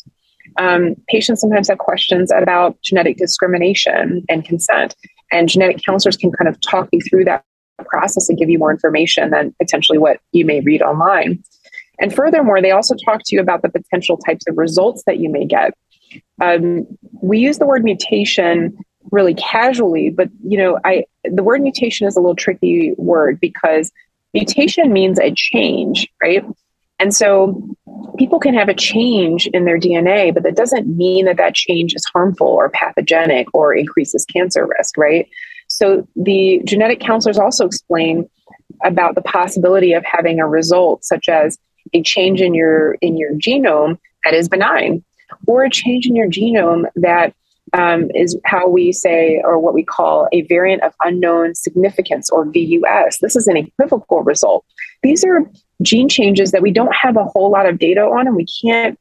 Um, 0.57 0.95
patients 1.09 1.41
sometimes 1.41 1.67
have 1.67 1.77
questions 1.77 2.31
about 2.31 2.81
genetic 2.81 3.17
discrimination 3.17 4.23
and 4.29 4.45
consent, 4.45 4.95
and 5.29 5.49
genetic 5.49 5.83
counselors 5.83 6.15
can 6.15 6.31
kind 6.31 6.47
of 6.47 6.55
talk 6.61 6.87
you 6.93 7.01
through 7.01 7.25
that 7.25 7.43
process 7.93 8.29
and 8.29 8.37
give 8.39 8.49
you 8.49 8.59
more 8.63 8.71
information 8.71 9.29
than 9.31 9.53
potentially 9.61 9.99
what 10.05 10.21
you 10.31 10.45
may 10.45 10.61
read 10.61 10.81
online. 10.81 11.43
And 11.99 12.15
furthermore, 12.15 12.61
they 12.61 12.71
also 12.71 12.95
talk 13.07 13.19
to 13.25 13.35
you 13.35 13.41
about 13.41 13.61
the 13.61 13.69
potential 13.69 14.15
types 14.25 14.45
of 14.47 14.57
results 14.57 15.03
that 15.05 15.17
you 15.17 15.29
may 15.29 15.45
get. 15.57 15.73
Um, 16.39 16.87
we 17.21 17.39
use 17.39 17.57
the 17.57 17.65
word 17.65 17.83
mutation 17.83 18.77
really 19.11 19.33
casually, 19.35 20.09
but 20.09 20.29
you 20.43 20.57
know, 20.57 20.79
I 20.83 21.05
the 21.23 21.43
word 21.43 21.61
mutation 21.61 22.07
is 22.07 22.15
a 22.15 22.19
little 22.19 22.35
tricky 22.35 22.93
word 22.97 23.39
because 23.39 23.91
mutation 24.33 24.91
means 24.91 25.19
a 25.19 25.33
change, 25.35 26.07
right? 26.21 26.43
And 26.99 27.13
so 27.13 27.61
people 28.17 28.39
can 28.39 28.53
have 28.53 28.69
a 28.69 28.73
change 28.73 29.47
in 29.47 29.65
their 29.65 29.77
DNA, 29.77 30.33
but 30.33 30.43
that 30.43 30.55
doesn't 30.55 30.95
mean 30.95 31.25
that 31.25 31.37
that 31.37 31.53
change 31.53 31.93
is 31.93 32.05
harmful 32.05 32.47
or 32.47 32.69
pathogenic 32.69 33.47
or 33.53 33.75
increases 33.75 34.25
cancer 34.25 34.65
risk, 34.77 34.97
right? 34.97 35.27
So 35.67 36.07
the 36.15 36.61
genetic 36.63 36.99
counselors 36.99 37.37
also 37.37 37.65
explain 37.65 38.29
about 38.83 39.15
the 39.15 39.21
possibility 39.21 39.93
of 39.93 40.05
having 40.05 40.39
a 40.39 40.47
result 40.47 41.03
such 41.03 41.27
as 41.27 41.57
a 41.93 42.01
change 42.01 42.41
in 42.41 42.53
your 42.53 42.93
in 43.01 43.17
your 43.17 43.33
genome 43.33 43.97
that 44.23 44.33
is 44.33 44.49
benign 44.49 45.03
or 45.47 45.63
a 45.63 45.69
change 45.69 46.05
in 46.05 46.15
your 46.15 46.29
genome 46.29 46.85
that 46.95 47.33
um, 47.73 48.09
is 48.13 48.37
how 48.45 48.67
we 48.67 48.91
say, 48.91 49.41
or 49.43 49.59
what 49.59 49.73
we 49.73 49.83
call 49.83 50.27
a 50.31 50.41
variant 50.43 50.83
of 50.83 50.93
unknown 51.03 51.55
significance, 51.55 52.29
or 52.29 52.45
VUS. 52.45 53.19
This 53.19 53.35
is 53.35 53.47
an 53.47 53.57
equivocal 53.57 54.21
result. 54.21 54.65
These 55.03 55.23
are 55.25 55.41
gene 55.81 56.09
changes 56.09 56.51
that 56.51 56.61
we 56.61 56.71
don't 56.71 56.95
have 56.95 57.17
a 57.17 57.25
whole 57.25 57.51
lot 57.51 57.67
of 57.67 57.79
data 57.79 58.01
on, 58.01 58.27
and 58.27 58.35
we 58.35 58.45
can't 58.61 58.99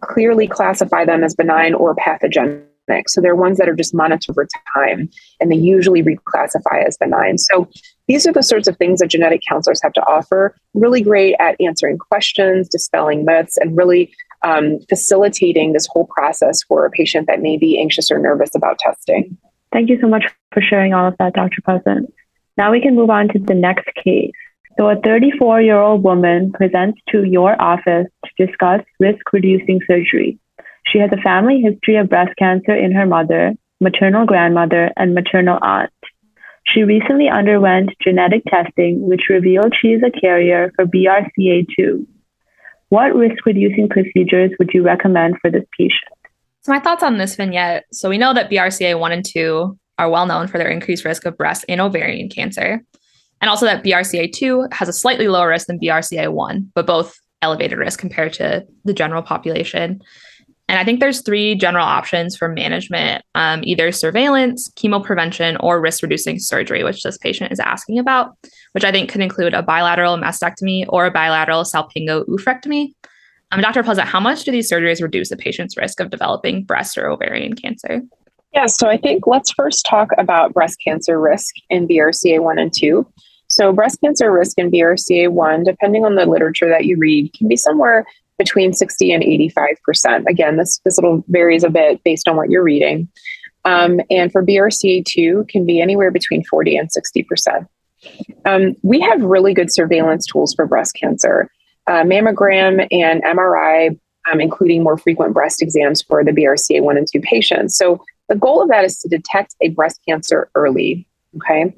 clearly 0.00 0.46
classify 0.46 1.04
them 1.04 1.22
as 1.22 1.34
benign 1.34 1.74
or 1.74 1.94
pathogenic. 1.94 2.64
So 3.06 3.20
they're 3.20 3.36
ones 3.36 3.58
that 3.58 3.68
are 3.68 3.76
just 3.76 3.94
monitored 3.94 4.30
over 4.30 4.48
time, 4.74 5.08
and 5.38 5.50
they 5.50 5.56
usually 5.56 6.02
reclassify 6.02 6.84
as 6.86 6.96
benign. 6.98 7.38
So 7.38 7.68
these 8.08 8.26
are 8.26 8.32
the 8.32 8.42
sorts 8.42 8.66
of 8.66 8.76
things 8.76 8.98
that 8.98 9.08
genetic 9.08 9.42
counselors 9.48 9.80
have 9.82 9.92
to 9.92 10.00
offer. 10.02 10.56
Really 10.74 11.00
great 11.00 11.36
at 11.38 11.60
answering 11.60 11.98
questions, 11.98 12.68
dispelling 12.68 13.24
myths, 13.24 13.56
and 13.56 13.76
really 13.76 14.12
um, 14.42 14.78
facilitating 14.88 15.72
this 15.72 15.86
whole 15.90 16.06
process 16.06 16.62
for 16.62 16.86
a 16.86 16.90
patient 16.90 17.26
that 17.26 17.40
may 17.40 17.56
be 17.58 17.78
anxious 17.78 18.10
or 18.10 18.18
nervous 18.18 18.54
about 18.54 18.78
testing. 18.78 19.36
Thank 19.72 19.88
you 19.88 19.98
so 20.00 20.08
much 20.08 20.24
for 20.52 20.60
sharing 20.60 20.94
all 20.94 21.08
of 21.08 21.16
that, 21.18 21.34
Dr. 21.34 21.62
Pleasant. 21.64 22.12
Now 22.56 22.72
we 22.72 22.80
can 22.80 22.94
move 22.94 23.10
on 23.10 23.28
to 23.28 23.38
the 23.38 23.54
next 23.54 23.88
case. 24.02 24.32
So, 24.78 24.88
a 24.88 24.96
34 25.00 25.62
year 25.62 25.78
old 25.78 26.02
woman 26.02 26.52
presents 26.52 27.00
to 27.10 27.24
your 27.24 27.60
office 27.60 28.06
to 28.24 28.46
discuss 28.46 28.80
risk 28.98 29.32
reducing 29.32 29.80
surgery. 29.86 30.38
She 30.86 30.98
has 30.98 31.10
a 31.12 31.22
family 31.22 31.60
history 31.60 31.96
of 31.96 32.08
breast 32.08 32.32
cancer 32.38 32.74
in 32.74 32.92
her 32.92 33.06
mother, 33.06 33.54
maternal 33.80 34.26
grandmother, 34.26 34.90
and 34.96 35.14
maternal 35.14 35.58
aunt. 35.62 35.92
She 36.66 36.82
recently 36.82 37.28
underwent 37.28 37.90
genetic 38.02 38.42
testing, 38.46 39.06
which 39.06 39.28
revealed 39.28 39.74
she 39.80 39.88
is 39.88 40.02
a 40.02 40.20
carrier 40.20 40.72
for 40.76 40.86
BRCA2, 40.86 42.06
what 42.90 43.14
risk 43.14 43.46
reducing 43.46 43.88
procedures 43.88 44.50
would 44.58 44.70
you 44.74 44.82
recommend 44.82 45.36
for 45.40 45.50
this 45.50 45.64
patient? 45.76 46.12
So, 46.62 46.72
my 46.72 46.80
thoughts 46.80 47.02
on 47.02 47.18
this 47.18 47.36
vignette. 47.36 47.86
So, 47.92 48.10
we 48.10 48.18
know 48.18 48.34
that 48.34 48.50
BRCA1 48.50 49.12
and 49.12 49.24
2 49.24 49.78
are 49.98 50.10
well 50.10 50.26
known 50.26 50.46
for 50.46 50.58
their 50.58 50.68
increased 50.68 51.04
risk 51.04 51.24
of 51.24 51.36
breast 51.36 51.64
and 51.68 51.80
ovarian 51.80 52.28
cancer, 52.28 52.82
and 53.40 53.48
also 53.48 53.64
that 53.66 53.82
BRCA2 53.82 54.72
has 54.72 54.88
a 54.88 54.92
slightly 54.92 55.28
lower 55.28 55.48
risk 55.48 55.66
than 55.66 55.80
BRCA1, 55.80 56.68
but 56.74 56.86
both 56.86 57.18
elevated 57.42 57.78
risk 57.78 57.98
compared 57.98 58.32
to 58.34 58.66
the 58.84 58.92
general 58.92 59.22
population. 59.22 60.00
And 60.68 60.78
I 60.78 60.84
think 60.84 61.00
there's 61.00 61.22
three 61.22 61.56
general 61.56 61.84
options 61.84 62.36
for 62.36 62.48
management 62.48 63.24
um, 63.34 63.60
either 63.64 63.90
surveillance, 63.90 64.70
chemoprevention, 64.76 65.56
or 65.60 65.80
risk 65.80 66.02
reducing 66.02 66.38
surgery, 66.38 66.84
which 66.84 67.02
this 67.02 67.18
patient 67.18 67.50
is 67.50 67.58
asking 67.58 67.98
about, 67.98 68.36
which 68.72 68.84
I 68.84 68.92
think 68.92 69.10
could 69.10 69.20
include 69.20 69.54
a 69.54 69.62
bilateral 69.62 70.16
mastectomy 70.16 70.84
or 70.88 71.06
a 71.06 71.10
bilateral 71.10 71.64
salpingo 71.64 72.26
oophorectomy. 72.26 72.94
Um, 73.52 73.60
Dr. 73.60 73.82
Pleasant, 73.82 74.08
how 74.08 74.20
much 74.20 74.44
do 74.44 74.52
these 74.52 74.70
surgeries 74.70 75.02
reduce 75.02 75.30
a 75.30 75.36
patient's 75.36 75.76
risk 75.76 76.00
of 76.00 76.10
developing 76.10 76.62
breast 76.62 76.96
or 76.96 77.10
ovarian 77.10 77.54
cancer? 77.54 78.00
Yeah, 78.54 78.66
so 78.66 78.88
I 78.88 78.96
think 78.96 79.26
let's 79.26 79.52
first 79.52 79.86
talk 79.88 80.08
about 80.18 80.52
breast 80.52 80.78
cancer 80.84 81.20
risk 81.20 81.54
in 81.68 81.86
BRCA1 81.86 82.60
and 82.60 82.72
2. 82.72 83.06
So, 83.48 83.72
breast 83.72 83.98
cancer 84.02 84.30
risk 84.30 84.58
in 84.58 84.70
BRCA1, 84.70 85.64
depending 85.64 86.04
on 86.04 86.14
the 86.14 86.26
literature 86.26 86.68
that 86.68 86.84
you 86.84 86.96
read, 86.96 87.32
can 87.32 87.48
be 87.48 87.56
somewhere 87.56 88.04
between 88.38 88.72
60 88.72 89.12
and 89.12 89.22
85%. 89.22 90.24
Again, 90.26 90.56
this, 90.56 90.80
this 90.84 90.96
little 90.96 91.24
varies 91.28 91.64
a 91.64 91.68
bit 91.68 92.02
based 92.04 92.28
on 92.28 92.36
what 92.36 92.48
you're 92.48 92.62
reading. 92.62 93.08
Um, 93.64 94.00
and 94.08 94.32
for 94.32 94.44
BRCA2 94.44 95.48
can 95.48 95.66
be 95.66 95.80
anywhere 95.80 96.10
between 96.10 96.42
40 96.44 96.76
and 96.76 96.88
60%. 96.88 97.66
Um, 98.44 98.74
we 98.82 99.00
have 99.00 99.22
really 99.22 99.54
good 99.54 99.72
surveillance 99.72 100.26
tools 100.26 100.54
for 100.54 100.66
breast 100.66 100.94
cancer. 100.94 101.50
Uh, 101.86 102.02
mammogram 102.02 102.86
and 102.90 103.22
MRI, 103.22 103.98
um, 104.30 104.40
including 104.40 104.82
more 104.82 104.96
frequent 104.96 105.34
breast 105.34 105.62
exams 105.62 106.02
for 106.02 106.24
the 106.24 106.30
BRCA1 106.30 106.96
and 106.96 107.06
2 107.10 107.20
patients. 107.20 107.76
So 107.76 108.04
the 108.28 108.36
goal 108.36 108.62
of 108.62 108.68
that 108.68 108.84
is 108.84 108.98
to 109.00 109.08
detect 109.08 109.56
a 109.60 109.70
breast 109.70 110.00
cancer 110.08 110.48
early. 110.54 111.06
Okay. 111.36 111.74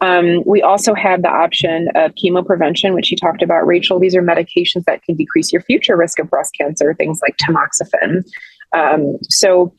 Um, 0.00 0.42
we 0.46 0.62
also 0.62 0.94
have 0.94 1.22
the 1.22 1.28
option 1.28 1.88
of 1.94 2.12
chemoprevention, 2.14 2.94
which 2.94 3.10
you 3.10 3.16
talked 3.16 3.42
about, 3.42 3.66
Rachel. 3.66 3.98
These 3.98 4.16
are 4.16 4.22
medications 4.22 4.84
that 4.86 5.02
can 5.02 5.14
decrease 5.14 5.52
your 5.52 5.60
future 5.62 5.96
risk 5.96 6.18
of 6.18 6.30
breast 6.30 6.54
cancer, 6.58 6.94
things 6.94 7.20
like 7.20 7.36
tamoxifen. 7.36 8.24
Um, 8.72 9.18
so 9.24 9.74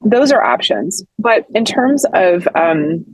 those 0.00 0.30
are 0.30 0.44
options. 0.44 1.02
But 1.18 1.46
in 1.54 1.64
terms 1.64 2.04
of 2.14 2.46
um, 2.54 3.04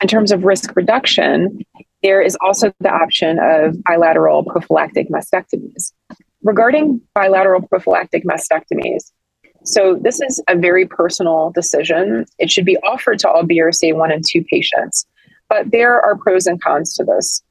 in 0.00 0.08
terms 0.08 0.32
of 0.32 0.44
risk 0.44 0.74
reduction, 0.76 1.64
there 2.02 2.22
is 2.22 2.36
also 2.40 2.72
the 2.80 2.90
option 2.90 3.38
of 3.38 3.76
bilateral 3.84 4.44
prophylactic 4.44 5.08
mastectomies. 5.10 5.92
Regarding 6.42 7.00
bilateral 7.14 7.62
prophylactic 7.62 8.24
mastectomies, 8.24 9.12
so 9.64 9.98
this 10.00 10.20
is 10.20 10.42
a 10.48 10.56
very 10.56 10.86
personal 10.86 11.50
decision. 11.50 12.24
It 12.38 12.50
should 12.50 12.64
be 12.64 12.78
offered 12.78 13.18
to 13.20 13.30
all 13.30 13.42
BRCA1 13.42 14.12
and 14.12 14.24
2 14.26 14.42
patients. 14.44 15.06
But 15.48 15.70
there 15.70 16.00
are 16.00 16.16
pros 16.16 16.46
and 16.46 16.62
cons 16.62 16.94
to 16.94 17.04
this. 17.04 17.42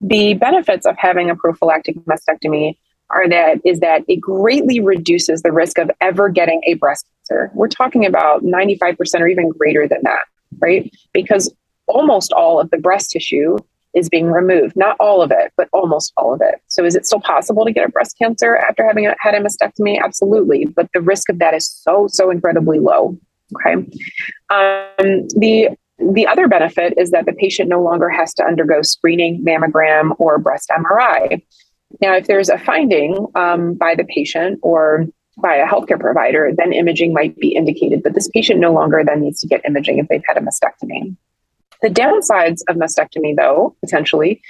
The 0.00 0.34
benefits 0.34 0.84
of 0.84 0.96
having 0.98 1.30
a 1.30 1.36
prophylactic 1.36 1.96
mastectomy 2.04 2.76
are 3.10 3.28
that 3.28 3.60
is 3.64 3.80
that 3.80 4.02
it 4.06 4.20
greatly 4.20 4.80
reduces 4.80 5.42
the 5.42 5.52
risk 5.52 5.78
of 5.78 5.90
ever 6.00 6.28
getting 6.28 6.60
a 6.66 6.74
breast 6.74 7.06
cancer. 7.28 7.50
We're 7.54 7.68
talking 7.68 8.04
about 8.04 8.44
95% 8.44 9.20
or 9.20 9.28
even 9.28 9.48
greater 9.48 9.88
than 9.88 10.00
that, 10.02 10.24
right? 10.60 10.90
Because 11.12 11.52
almost 11.86 12.32
all 12.32 12.60
of 12.60 12.70
the 12.70 12.78
breast 12.78 13.10
tissue 13.10 13.56
is 13.94 14.08
being 14.08 14.30
removed. 14.30 14.76
Not 14.76 14.96
all 15.00 15.22
of 15.22 15.30
it, 15.30 15.52
but 15.56 15.68
almost 15.72 16.12
all 16.16 16.34
of 16.34 16.40
it. 16.42 16.56
So 16.68 16.84
is 16.84 16.94
it 16.94 17.06
still 17.06 17.20
possible 17.20 17.64
to 17.64 17.72
get 17.72 17.86
a 17.86 17.90
breast 17.90 18.16
cancer 18.18 18.56
after 18.56 18.86
having 18.86 19.10
had 19.18 19.34
a 19.34 19.40
mastectomy? 19.40 20.02
Absolutely. 20.02 20.66
But 20.66 20.88
the 20.92 21.00
risk 21.00 21.28
of 21.28 21.38
that 21.38 21.54
is 21.54 21.68
so, 21.68 22.06
so 22.08 22.30
incredibly 22.30 22.78
low. 22.78 23.18
Okay. 23.56 23.74
Um, 24.50 25.26
the 25.38 25.70
the 25.98 26.28
other 26.28 26.46
benefit 26.46 26.94
is 26.96 27.10
that 27.10 27.26
the 27.26 27.32
patient 27.32 27.68
no 27.68 27.82
longer 27.82 28.08
has 28.08 28.32
to 28.34 28.44
undergo 28.44 28.82
screening, 28.82 29.44
mammogram, 29.44 30.14
or 30.18 30.38
breast 30.38 30.70
MRI. 30.70 31.42
Now, 32.00 32.14
if 32.14 32.28
there's 32.28 32.48
a 32.48 32.58
finding 32.58 33.26
um, 33.34 33.74
by 33.74 33.96
the 33.96 34.04
patient 34.04 34.60
or 34.62 35.06
by 35.40 35.54
a 35.56 35.66
healthcare 35.66 35.98
provider, 35.98 36.52
then 36.56 36.72
imaging 36.72 37.12
might 37.12 37.36
be 37.38 37.54
indicated. 37.54 38.02
But 38.02 38.14
this 38.14 38.28
patient 38.28 38.60
no 38.60 38.72
longer 38.72 39.02
then 39.04 39.20
needs 39.20 39.40
to 39.40 39.46
get 39.46 39.64
imaging 39.64 39.98
if 39.98 40.08
they've 40.08 40.22
had 40.26 40.36
a 40.36 40.40
mastectomy. 40.40 41.16
The 41.82 41.88
downsides 41.88 42.60
of 42.68 42.76
mastectomy, 42.76 43.36
though, 43.36 43.76
potentially, 43.80 44.42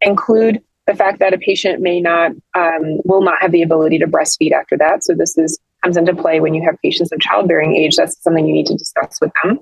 include 0.00 0.62
the 0.86 0.94
fact 0.94 1.18
that 1.18 1.34
a 1.34 1.38
patient 1.38 1.82
may 1.82 2.00
not 2.00 2.30
um, 2.54 3.00
will 3.04 3.22
not 3.22 3.40
have 3.40 3.50
the 3.50 3.62
ability 3.62 3.98
to 3.98 4.06
breastfeed 4.06 4.52
after 4.52 4.76
that. 4.78 5.02
So 5.02 5.14
this 5.14 5.36
is 5.36 5.58
comes 5.82 5.96
into 5.96 6.14
play 6.14 6.40
when 6.40 6.54
you 6.54 6.64
have 6.64 6.76
patients 6.82 7.12
of 7.12 7.20
childbearing 7.20 7.76
age. 7.76 7.96
That's 7.96 8.20
something 8.22 8.46
you 8.46 8.52
need 8.52 8.66
to 8.66 8.74
discuss 8.76 9.18
with 9.20 9.30
them. 9.42 9.58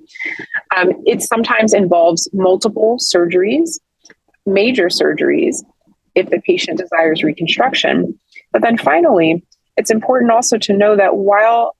Um, 0.76 0.92
it 1.06 1.22
sometimes 1.22 1.74
involves 1.74 2.28
multiple 2.32 2.98
surgeries, 2.98 3.78
major 4.46 4.86
surgeries, 4.86 5.56
if 6.14 6.30
the 6.30 6.40
patient 6.40 6.78
desires 6.78 7.22
reconstruction. 7.22 8.18
But 8.52 8.62
then 8.62 8.78
finally, 8.78 9.44
it's 9.76 9.90
important 9.90 10.30
also 10.30 10.58
to 10.58 10.72
know 10.72 10.96
that 10.96 11.16
while 11.16 11.76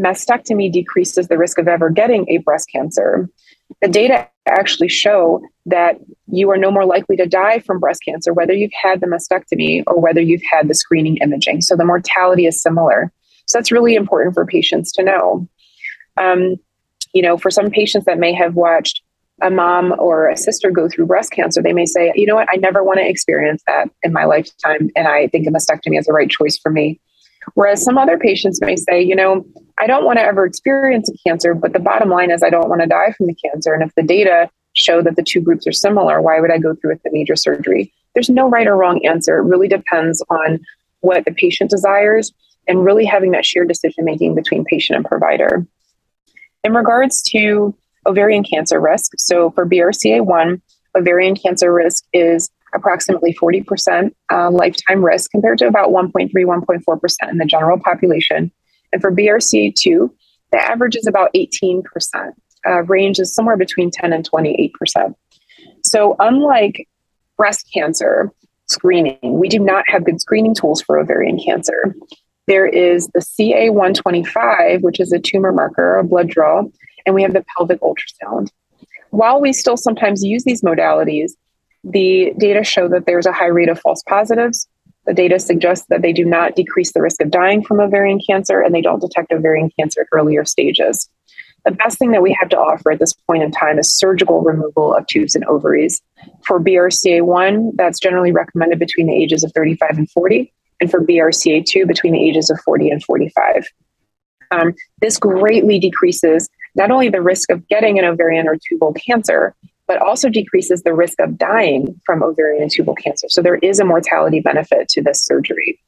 mastectomy 0.00 0.72
decreases 0.72 1.28
the 1.28 1.38
risk 1.38 1.58
of 1.58 1.68
ever 1.68 1.90
getting 1.90 2.28
a 2.28 2.38
breast 2.38 2.68
cancer, 2.72 3.28
the 3.82 3.88
data 3.88 4.28
actually 4.46 4.88
show 4.88 5.42
that 5.66 5.98
you 6.28 6.50
are 6.50 6.56
no 6.56 6.70
more 6.70 6.84
likely 6.84 7.16
to 7.16 7.26
die 7.26 7.58
from 7.60 7.80
breast 7.80 8.00
cancer, 8.04 8.32
whether 8.32 8.52
you've 8.52 8.72
had 8.80 9.00
the 9.00 9.06
mastectomy 9.06 9.82
or 9.86 10.00
whether 10.00 10.20
you've 10.20 10.42
had 10.50 10.68
the 10.68 10.74
screening 10.74 11.16
imaging. 11.18 11.60
So 11.60 11.76
the 11.76 11.84
mortality 11.84 12.46
is 12.46 12.62
similar. 12.62 13.12
So 13.46 13.58
that's 13.58 13.72
really 13.72 13.94
important 13.94 14.34
for 14.34 14.46
patients 14.46 14.92
to 14.92 15.02
know. 15.02 15.48
Um, 16.16 16.56
you 17.12 17.22
know, 17.22 17.36
for 17.36 17.50
some 17.50 17.70
patients 17.70 18.06
that 18.06 18.18
may 18.18 18.32
have 18.34 18.54
watched 18.54 19.02
a 19.40 19.50
mom 19.50 19.94
or 19.98 20.28
a 20.28 20.36
sister 20.36 20.70
go 20.70 20.88
through 20.88 21.06
breast 21.06 21.30
cancer, 21.30 21.62
they 21.62 21.72
may 21.72 21.86
say, 21.86 22.12
you 22.14 22.26
know 22.26 22.34
what, 22.34 22.48
I 22.50 22.56
never 22.56 22.82
want 22.82 22.98
to 22.98 23.08
experience 23.08 23.62
that 23.66 23.88
in 24.02 24.12
my 24.12 24.24
lifetime. 24.24 24.90
And 24.96 25.06
I 25.06 25.28
think 25.28 25.46
a 25.46 25.50
mastectomy 25.50 25.98
is 25.98 26.06
the 26.06 26.12
right 26.12 26.28
choice 26.28 26.58
for 26.58 26.70
me. 26.70 27.00
Whereas 27.54 27.84
some 27.84 27.98
other 27.98 28.18
patients 28.18 28.60
may 28.60 28.76
say, 28.76 29.02
you 29.02 29.16
know, 29.16 29.44
I 29.78 29.86
don't 29.86 30.04
want 30.04 30.18
to 30.18 30.24
ever 30.24 30.44
experience 30.44 31.08
a 31.08 31.28
cancer, 31.28 31.54
but 31.54 31.72
the 31.72 31.78
bottom 31.78 32.10
line 32.10 32.30
is 32.30 32.42
I 32.42 32.50
don't 32.50 32.68
want 32.68 32.80
to 32.80 32.86
die 32.86 33.12
from 33.16 33.26
the 33.26 33.34
cancer. 33.34 33.72
And 33.72 33.82
if 33.82 33.94
the 33.94 34.02
data 34.02 34.50
show 34.74 35.02
that 35.02 35.16
the 35.16 35.22
two 35.22 35.40
groups 35.40 35.66
are 35.66 35.72
similar, 35.72 36.20
why 36.20 36.40
would 36.40 36.50
I 36.50 36.58
go 36.58 36.74
through 36.74 36.92
with 36.92 37.02
the 37.02 37.10
major 37.12 37.36
surgery? 37.36 37.92
There's 38.14 38.30
no 38.30 38.48
right 38.48 38.66
or 38.66 38.76
wrong 38.76 39.04
answer. 39.04 39.38
It 39.38 39.44
really 39.44 39.68
depends 39.68 40.22
on 40.30 40.60
what 41.00 41.24
the 41.24 41.32
patient 41.32 41.70
desires 41.70 42.32
and 42.66 42.84
really 42.84 43.04
having 43.04 43.30
that 43.32 43.46
shared 43.46 43.68
decision 43.68 44.04
making 44.04 44.34
between 44.34 44.64
patient 44.64 44.96
and 44.96 45.06
provider. 45.06 45.66
In 46.64 46.74
regards 46.74 47.22
to 47.30 47.74
ovarian 48.06 48.44
cancer 48.44 48.80
risk, 48.80 49.12
so 49.16 49.50
for 49.50 49.66
BRCA1, 49.66 50.60
ovarian 50.96 51.36
cancer 51.36 51.72
risk 51.72 52.04
is 52.12 52.50
approximately 52.74 53.34
40% 53.34 54.12
uh, 54.32 54.50
lifetime 54.50 55.04
risk 55.04 55.30
compared 55.30 55.58
to 55.58 55.66
about 55.66 55.90
1.3, 55.90 56.30
1.4% 56.32 57.30
in 57.30 57.38
the 57.38 57.44
general 57.44 57.78
population. 57.78 58.50
And 58.92 59.00
for 59.00 59.10
BRCA2, 59.10 60.10
the 60.52 60.58
average 60.58 60.96
is 60.96 61.06
about 61.06 61.30
18%. 61.34 61.82
Uh, 62.66 62.82
range 62.84 63.18
is 63.18 63.34
somewhere 63.34 63.56
between 63.56 63.90
10 63.90 64.12
and 64.12 64.28
28%. 64.28 64.70
So, 65.82 66.16
unlike 66.18 66.88
breast 67.36 67.68
cancer 67.72 68.32
screening, 68.66 69.18
we 69.22 69.48
do 69.48 69.58
not 69.58 69.84
have 69.88 70.04
good 70.04 70.20
screening 70.20 70.54
tools 70.54 70.82
for 70.82 70.98
ovarian 70.98 71.38
cancer. 71.38 71.94
There 72.46 72.66
is 72.66 73.08
the 73.08 73.20
CA125, 73.20 74.82
which 74.82 75.00
is 75.00 75.12
a 75.12 75.18
tumor 75.18 75.52
marker, 75.52 75.98
a 75.98 76.04
blood 76.04 76.28
draw, 76.28 76.62
and 77.06 77.14
we 77.14 77.22
have 77.22 77.32
the 77.32 77.44
pelvic 77.56 77.80
ultrasound. 77.80 78.48
While 79.10 79.40
we 79.40 79.52
still 79.52 79.76
sometimes 79.76 80.22
use 80.22 80.44
these 80.44 80.62
modalities, 80.62 81.32
the 81.90 82.32
data 82.38 82.64
show 82.64 82.88
that 82.88 83.06
there's 83.06 83.26
a 83.26 83.32
high 83.32 83.46
rate 83.46 83.68
of 83.68 83.80
false 83.80 84.02
positives. 84.02 84.68
The 85.06 85.14
data 85.14 85.38
suggests 85.38 85.86
that 85.88 86.02
they 86.02 86.12
do 86.12 86.24
not 86.24 86.54
decrease 86.54 86.92
the 86.92 87.00
risk 87.00 87.22
of 87.22 87.30
dying 87.30 87.64
from 87.64 87.80
ovarian 87.80 88.20
cancer 88.24 88.60
and 88.60 88.74
they 88.74 88.82
don't 88.82 89.00
detect 89.00 89.32
ovarian 89.32 89.70
cancer 89.78 90.02
at 90.02 90.08
earlier 90.12 90.44
stages. 90.44 91.08
The 91.64 91.70
best 91.72 91.98
thing 91.98 92.12
that 92.12 92.22
we 92.22 92.36
have 92.38 92.48
to 92.50 92.58
offer 92.58 92.92
at 92.92 92.98
this 92.98 93.12
point 93.12 93.42
in 93.42 93.50
time 93.50 93.78
is 93.78 93.92
surgical 93.92 94.42
removal 94.42 94.94
of 94.94 95.06
tubes 95.06 95.34
and 95.34 95.44
ovaries. 95.46 96.00
For 96.44 96.60
BRCA1, 96.60 97.72
that's 97.74 97.98
generally 97.98 98.32
recommended 98.32 98.78
between 98.78 99.06
the 99.06 99.14
ages 99.14 99.42
of 99.44 99.52
35 99.54 99.98
and 99.98 100.10
40, 100.10 100.52
and 100.80 100.90
for 100.90 101.00
BRCA2, 101.00 101.86
between 101.86 102.12
the 102.12 102.22
ages 102.22 102.48
of 102.50 102.60
40 102.60 102.90
and 102.90 103.02
45. 103.02 103.66
Um, 104.50 104.74
this 105.00 105.18
greatly 105.18 105.78
decreases 105.78 106.48
not 106.74 106.90
only 106.90 107.08
the 107.08 107.20
risk 107.20 107.50
of 107.50 107.66
getting 107.68 107.98
an 107.98 108.04
ovarian 108.04 108.48
or 108.48 108.56
tubal 108.56 108.94
cancer, 108.94 109.54
but 109.88 110.00
also 110.00 110.28
decreases 110.28 110.82
the 110.82 110.92
risk 110.94 111.18
of 111.18 111.38
dying 111.38 111.98
from 112.06 112.22
ovarian 112.22 112.62
and 112.62 112.70
tubal 112.70 112.94
cancer. 112.94 113.26
So 113.28 113.42
there 113.42 113.56
is 113.56 113.80
a 113.80 113.84
mortality 113.84 114.38
benefit 114.38 114.88
to 114.90 115.02
this 115.02 115.24
surgery. 115.24 115.80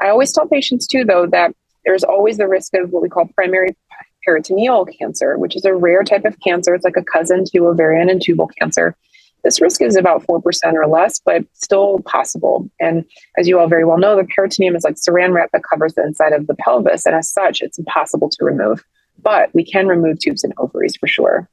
I 0.00 0.08
always 0.08 0.32
tell 0.32 0.46
patients, 0.46 0.86
too, 0.86 1.04
though, 1.04 1.26
that 1.28 1.54
there's 1.84 2.04
always 2.04 2.36
the 2.36 2.48
risk 2.48 2.74
of 2.74 2.90
what 2.90 3.02
we 3.02 3.08
call 3.08 3.26
primary 3.34 3.76
peritoneal 4.24 4.84
cancer, 4.84 5.38
which 5.38 5.56
is 5.56 5.64
a 5.64 5.74
rare 5.74 6.02
type 6.02 6.24
of 6.24 6.38
cancer. 6.40 6.74
It's 6.74 6.84
like 6.84 6.96
a 6.98 7.04
cousin 7.04 7.44
to 7.52 7.68
ovarian 7.68 8.10
and 8.10 8.20
tubal 8.20 8.48
cancer. 8.60 8.96
This 9.44 9.60
risk 9.60 9.80
is 9.80 9.96
about 9.96 10.26
4% 10.26 10.42
or 10.74 10.86
less, 10.88 11.20
but 11.24 11.44
still 11.54 12.00
possible. 12.00 12.68
And 12.80 13.04
as 13.38 13.46
you 13.46 13.58
all 13.58 13.68
very 13.68 13.84
well 13.84 13.96
know, 13.96 14.16
the 14.16 14.26
peritoneum 14.34 14.74
is 14.74 14.82
like 14.82 14.96
saran 14.96 15.32
wrap 15.32 15.50
that 15.52 15.62
covers 15.62 15.94
the 15.94 16.02
inside 16.02 16.32
of 16.32 16.48
the 16.48 16.56
pelvis. 16.56 17.06
And 17.06 17.14
as 17.14 17.30
such, 17.30 17.62
it's 17.62 17.78
impossible 17.78 18.30
to 18.30 18.44
remove. 18.44 18.84
But 19.22 19.54
we 19.54 19.64
can 19.64 19.86
remove 19.86 20.18
tubes 20.18 20.42
and 20.42 20.52
ovaries 20.58 20.96
for 20.96 21.06
sure. 21.06 21.48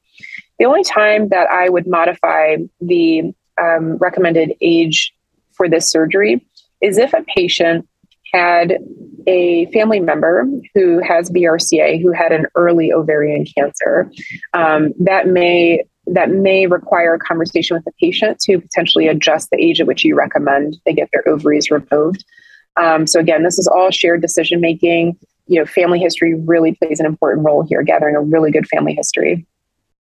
The 0.60 0.66
only 0.66 0.84
time 0.84 1.30
that 1.30 1.50
I 1.50 1.70
would 1.70 1.88
modify 1.88 2.58
the 2.82 3.34
um, 3.62 3.98
recommended 3.98 4.54
age 4.62 5.14
for 5.54 5.70
this 5.70 5.90
surgery 5.90 6.46
is 6.82 6.98
if 6.98 7.14
a 7.14 7.24
patient 7.36 7.88
had 8.34 8.78
a 9.28 9.66
family 9.68 10.00
member 10.00 10.46
who 10.74 11.00
has 11.00 11.30
BRCA 11.30 12.02
who 12.02 12.12
had 12.12 12.32
an 12.32 12.46
early 12.56 12.92
ovarian 12.92 13.46
cancer. 13.46 14.12
Um, 14.54 14.94
that 15.00 15.28
may 15.28 15.84
that 16.08 16.30
may 16.30 16.68
require 16.68 17.16
a 17.16 17.20
conversation 17.20 17.76
with 17.76 17.84
the 17.84 17.92
patient 18.00 18.40
to 18.40 18.60
potentially 18.60 19.08
adjust 19.08 19.50
the 19.50 19.58
age 19.58 19.82
at 19.82 19.88
which 19.88 20.04
you 20.04 20.16
recommend 20.16 20.78
they 20.86 20.94
get 20.94 21.10
their 21.12 21.28
ovaries 21.28 21.72
removed. 21.72 22.24
Um, 22.78 23.08
so 23.08 23.20
again, 23.20 23.42
this 23.42 23.58
is 23.58 23.68
all 23.68 23.90
shared 23.90 24.22
decision 24.22 24.62
making. 24.62 25.18
You 25.48 25.60
know, 25.60 25.66
family 25.66 26.00
history 26.00 26.36
really 26.36 26.74
plays 26.76 27.00
an 27.00 27.08
important 27.08 27.46
role 27.46 27.66
here, 27.68 27.82
gathering 27.82 28.16
a 28.16 28.22
really 28.22 28.52
good 28.52 28.68
family 28.68 28.94
history. 28.94 29.48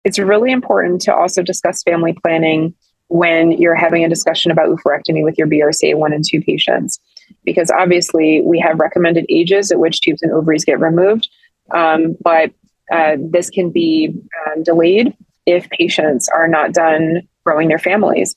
It's 0.04 0.18
really 0.18 0.50
important 0.50 1.00
to 1.02 1.14
also 1.14 1.42
discuss 1.42 1.82
family 1.82 2.12
planning 2.12 2.74
when 3.08 3.52
you're 3.52 3.74
having 3.74 4.04
a 4.04 4.08
discussion 4.08 4.50
about 4.50 4.68
oophorectomy 4.68 5.22
with 5.22 5.36
your 5.36 5.46
BRCA1 5.46 6.14
and 6.14 6.24
2 6.26 6.40
patients, 6.40 6.98
because 7.44 7.70
obviously 7.70 8.40
we 8.40 8.58
have 8.58 8.80
recommended 8.80 9.26
ages 9.28 9.70
at 9.70 9.78
which 9.78 10.00
tubes 10.00 10.22
and 10.22 10.32
ovaries 10.32 10.64
get 10.64 10.80
removed, 10.80 11.28
um, 11.72 12.16
but 12.22 12.50
uh, 12.90 13.16
this 13.20 13.50
can 13.50 13.70
be 13.70 14.14
um, 14.46 14.62
delayed 14.62 15.14
if 15.46 15.68
patients 15.70 16.28
are 16.28 16.48
not 16.48 16.72
done 16.72 17.22
growing 17.44 17.68
their 17.68 17.78
families. 17.78 18.34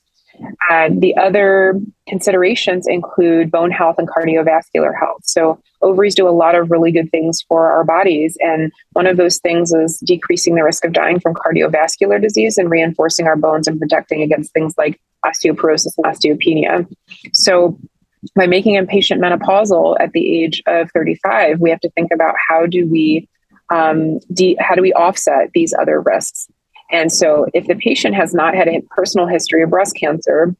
Uh, 0.70 0.88
the 0.90 1.16
other 1.16 1.80
considerations 2.08 2.86
include 2.86 3.50
bone 3.50 3.70
health 3.70 3.96
and 3.98 4.08
cardiovascular 4.08 4.98
health. 4.98 5.22
So, 5.24 5.60
ovaries 5.82 6.14
do 6.14 6.28
a 6.28 6.30
lot 6.30 6.54
of 6.54 6.70
really 6.70 6.90
good 6.90 7.10
things 7.10 7.42
for 7.48 7.70
our 7.70 7.84
bodies. 7.84 8.36
And 8.40 8.72
one 8.92 9.06
of 9.06 9.16
those 9.16 9.38
things 9.38 9.72
is 9.72 9.98
decreasing 10.00 10.54
the 10.54 10.64
risk 10.64 10.84
of 10.84 10.92
dying 10.92 11.20
from 11.20 11.34
cardiovascular 11.34 12.20
disease 12.20 12.58
and 12.58 12.70
reinforcing 12.70 13.26
our 13.26 13.36
bones 13.36 13.68
and 13.68 13.78
protecting 13.78 14.22
against 14.22 14.52
things 14.52 14.74
like 14.76 15.00
osteoporosis 15.24 15.92
and 15.96 16.06
osteopenia. 16.06 16.86
So, 17.32 17.78
by 18.34 18.46
making 18.46 18.76
a 18.76 18.84
patient 18.84 19.20
menopausal 19.20 19.96
at 20.00 20.12
the 20.12 20.42
age 20.42 20.62
of 20.66 20.90
35, 20.92 21.60
we 21.60 21.70
have 21.70 21.80
to 21.80 21.90
think 21.90 22.10
about 22.12 22.34
how 22.48 22.66
do 22.66 22.86
we 22.86 23.28
um, 23.70 24.18
de- 24.32 24.56
how 24.60 24.74
do 24.74 24.82
we 24.82 24.92
offset 24.92 25.50
these 25.52 25.74
other 25.78 26.00
risks? 26.00 26.48
And 26.90 27.10
so, 27.10 27.46
if 27.52 27.66
the 27.66 27.74
patient 27.74 28.14
has 28.14 28.32
not 28.32 28.54
had 28.54 28.68
a 28.68 28.80
personal 28.90 29.26
history 29.26 29.62
of 29.62 29.70
breast 29.70 29.96
cancer 29.96 30.54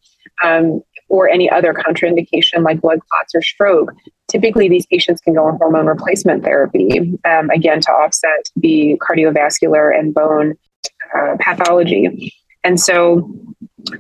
um, 0.45 0.83
or 1.09 1.29
any 1.29 1.49
other 1.49 1.73
contraindication 1.73 2.65
like 2.65 2.81
blood 2.81 2.99
clots 3.09 3.35
or 3.35 3.43
stroke, 3.43 3.93
typically 4.29 4.69
these 4.69 4.87
patients 4.87 5.21
can 5.21 5.35
go 5.35 5.45
on 5.47 5.57
hormone 5.57 5.87
replacement 5.87 6.43
therapy, 6.45 7.17
um, 7.25 7.51
again, 7.51 7.81
to 7.81 7.91
offset 7.91 8.51
the 8.57 9.01
cardiovascular 9.09 9.97
and 9.97 10.15
bone 10.15 10.55
uh, 11.17 11.37
pathology. 11.41 12.35
And 12.65 12.81
so, 12.81 13.31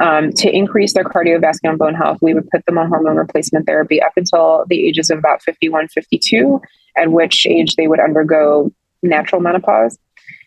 um, 0.00 0.32
to 0.32 0.50
increase 0.50 0.94
their 0.94 1.04
cardiovascular 1.04 1.70
and 1.70 1.78
bone 1.78 1.94
health, 1.94 2.18
we 2.20 2.34
would 2.34 2.50
put 2.50 2.66
them 2.66 2.78
on 2.78 2.88
hormone 2.88 3.16
replacement 3.16 3.66
therapy 3.66 4.02
up 4.02 4.12
until 4.16 4.64
the 4.68 4.86
ages 4.86 5.10
of 5.10 5.18
about 5.18 5.42
51, 5.42 5.88
52, 5.88 6.60
at 6.96 7.12
which 7.12 7.46
age 7.46 7.76
they 7.76 7.86
would 7.86 8.00
undergo 8.00 8.72
natural 9.02 9.40
menopause. 9.40 9.96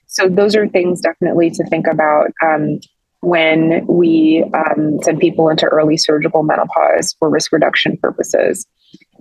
So 0.09 0.27
those 0.27 0.55
are 0.55 0.67
things 0.67 1.01
definitely 1.01 1.51
to 1.51 1.63
think 1.65 1.85
about 1.85 2.31
um, 2.43 2.79
when 3.21 3.85
we 3.85 4.43
um, 4.55 4.97
send 5.03 5.19
people 5.19 5.49
into 5.49 5.67
early 5.67 5.97
surgical 5.97 6.41
menopause 6.41 7.15
for 7.19 7.29
risk 7.29 7.51
reduction 7.51 7.95
purposes. 7.97 8.65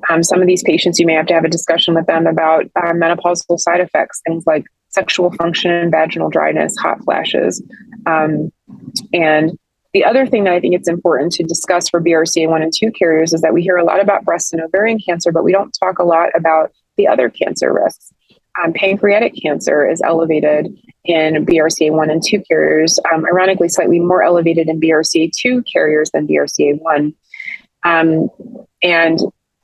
Um, 0.09 0.22
some 0.22 0.40
of 0.40 0.46
these 0.46 0.62
patients, 0.62 0.98
you 0.98 1.05
may 1.05 1.12
have 1.12 1.27
to 1.27 1.35
have 1.35 1.44
a 1.44 1.48
discussion 1.48 1.94
with 1.94 2.07
them 2.07 2.27
about 2.27 2.64
uh, 2.77 2.92
menopausal 2.92 3.59
side 3.59 3.81
effects, 3.81 4.22
things 4.27 4.46
like 4.46 4.64
sexual 4.88 5.31
function, 5.33 5.70
and 5.70 5.90
vaginal 5.90 6.31
dryness, 6.31 6.74
hot 6.79 7.05
flashes. 7.05 7.62
Um, 8.07 8.51
and 9.12 9.59
the 9.92 10.07
other 10.07 10.27
thing 10.27 10.44
that 10.44 10.55
I 10.55 10.61
think 10.61 10.74
it's 10.74 10.88
important 10.88 11.33
to 11.33 11.42
discuss 11.42 11.90
for 11.90 12.01
BRCA1 12.01 12.62
and 12.62 12.72
2 12.74 12.92
carriers 12.92 13.35
is 13.35 13.42
that 13.42 13.53
we 13.53 13.62
hear 13.62 13.77
a 13.77 13.85
lot 13.85 14.01
about 14.01 14.24
breast 14.24 14.55
and 14.55 14.62
ovarian 14.62 15.01
cancer, 15.05 15.33
but 15.33 15.44
we 15.44 15.53
don't 15.53 15.77
talk 15.79 15.98
a 15.98 16.05
lot 16.05 16.31
about 16.35 16.72
the 16.96 17.07
other 17.07 17.29
cancer 17.29 17.74
risks 17.74 18.11
um, 18.62 18.73
pancreatic 18.73 19.35
cancer 19.40 19.88
is 19.88 20.01
elevated 20.03 20.66
in 21.05 21.47
BRCA1 21.47 22.11
and 22.11 22.23
2 22.25 22.42
carriers, 22.42 22.99
um, 23.12 23.25
ironically, 23.27 23.68
slightly 23.68 24.01
more 24.01 24.23
elevated 24.23 24.68
in 24.68 24.81
BRCA2 24.81 25.64
carriers 25.73 26.11
than 26.12 26.27
BRCA1. 26.27 27.14
Um, 27.85 28.29
and 28.83 29.18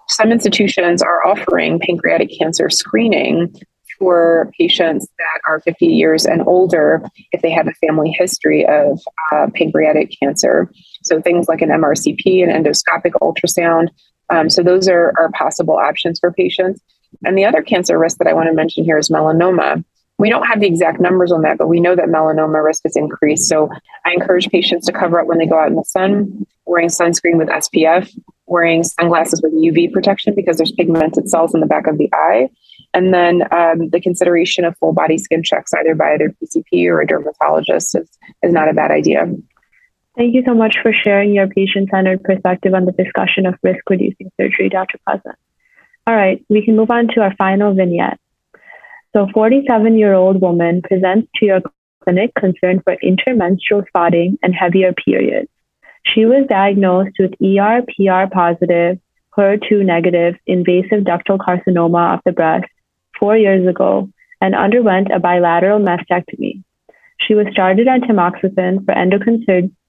some 0.09 0.33
institutions 0.33 1.02
are 1.02 1.26
offering 1.26 1.80
pancreatic 1.80 2.30
cancer 2.38 2.70
screening 2.70 3.54
for 3.98 4.50
patients 4.59 5.07
that 5.18 5.40
are 5.46 5.61
50 5.61 5.87
years 5.87 6.26
and 6.26 6.42
older 6.46 7.02
if 7.33 7.42
they 7.42 7.50
have 7.50 7.68
a 7.68 7.74
family 7.74 8.11
history 8.18 8.66
of 8.66 9.00
uh, 9.33 9.46
pancreatic 9.54 10.12
cancer. 10.20 10.70
So 11.04 11.20
things 11.20 11.48
like 11.48 11.62
an 11.62 11.70
MRCP, 11.70 12.42
an 12.42 12.50
endoscopic 12.50 13.12
ultrasound. 13.22 13.88
Um, 14.30 14.50
so 14.50 14.62
those 14.62 14.88
are, 14.88 15.12
are 15.18 15.30
possible 15.33 15.76
options 15.76 16.18
for 16.18 16.33
patients. 16.33 16.80
And 17.24 17.37
the 17.37 17.44
other 17.44 17.62
cancer 17.62 17.98
risk 17.98 18.18
that 18.18 18.27
I 18.27 18.33
want 18.33 18.48
to 18.48 18.55
mention 18.55 18.85
here 18.85 18.98
is 18.98 19.09
melanoma. 19.09 19.85
We 20.18 20.31
don't 20.31 20.46
have 20.46 20.61
the 20.61 20.66
exact 20.66 21.00
numbers 21.00 21.33
on 21.33 21.42
that, 21.42 21.59
but 21.59 21.68
we 21.68 21.81
know 21.81 21.96
that 21.96 22.07
melanoma 22.07 22.64
risk 22.64 22.83
is 22.85 22.96
increased. 22.96 23.48
So 23.48 23.68
I 24.07 24.12
encourage 24.12 24.48
patients 24.48 24.87
to 24.87 24.92
cover 24.92 25.18
up 25.18 25.27
when 25.27 25.38
they 25.38 25.46
go 25.46 25.59
out 25.59 25.68
in 25.68 25.74
the 25.74 25.85
sun, 25.85 26.46
wearing 26.66 26.88
sunscreen 26.88 27.37
with 27.37 27.48
SPF, 27.48 28.11
wearing 28.46 28.85
sunglasses 28.85 29.42
with 29.42 29.53
UV 29.53 29.92
protection 29.92 30.35
because 30.35 30.57
there's 30.57 30.72
pigmented 30.72 31.29
cells 31.29 31.55
in 31.55 31.61
the 31.61 31.66
back 31.66 31.87
of 31.87 31.98
the 31.98 32.09
eye. 32.12 32.48
And 32.92 33.12
then 33.12 33.42
um, 33.53 33.88
the 33.90 34.00
consideration 34.00 34.64
of 34.64 34.77
full 34.79 34.92
body 34.92 35.18
skin 35.18 35.42
checks, 35.42 35.74
either 35.74 35.96
by 35.96 36.14
either 36.14 36.33
PCP 36.40 36.87
or 36.87 37.00
a 37.00 37.07
dermatologist, 37.07 37.96
is, 37.96 38.09
is 38.42 38.53
not 38.53 38.68
a 38.68 38.72
bad 38.72 38.92
idea. 38.92 39.27
Thank 40.16 40.35
you 40.35 40.44
so 40.46 40.55
much 40.55 40.77
for 40.81 40.92
sharing 40.92 41.35
your 41.35 41.48
patient 41.48 41.90
centered 41.90 42.22
perspective 42.22 42.72
on 42.72 42.85
the 42.85 42.92
discussion 42.92 43.46
of 43.46 43.57
risk 43.64 43.90
reducing 43.90 44.31
surgery, 44.40 44.68
Dr. 44.68 44.98
Pleasant. 45.05 45.35
All 46.07 46.14
right, 46.14 46.45
we 46.51 46.64
can 46.64 46.77
move 46.77 46.90
on 46.90 47.09
to 47.14 47.23
our 47.23 47.35
final 47.37 47.75
vignette. 47.75 48.21
So, 49.14 49.27
47 49.33 49.97
year 49.97 50.12
old 50.12 50.40
woman 50.40 50.83
presents 50.83 51.31
to 51.37 51.47
your 51.47 51.61
clinic 52.03 52.33
concerned 52.38 52.83
for 52.85 52.97
intermenstrual 53.03 53.87
spotting 53.88 54.38
and 54.43 54.55
heavier 54.55 54.93
periods. 54.93 55.49
She 56.05 56.27
was 56.27 56.47
diagnosed 56.49 57.17
with 57.19 57.33
ER, 57.43 57.83
PR 57.83 58.31
positive, 58.31 58.99
HER2 59.37 59.85
negative 59.85 60.35
invasive 60.47 61.05
ductal 61.05 61.38
carcinoma 61.38 62.14
of 62.14 62.21
the 62.25 62.33
breast 62.33 62.71
four 63.19 63.37
years 63.37 63.67
ago 63.67 64.11
and 64.40 64.55
underwent 64.55 65.09
a 65.11 65.19
bilateral 65.19 65.81
mastectomy. 65.81 66.62
She 67.21 67.35
was 67.35 67.47
started 67.51 67.88
on 67.88 68.03
tamoxifen 68.03 68.85
for 68.85 68.93
endocrine 68.93 69.45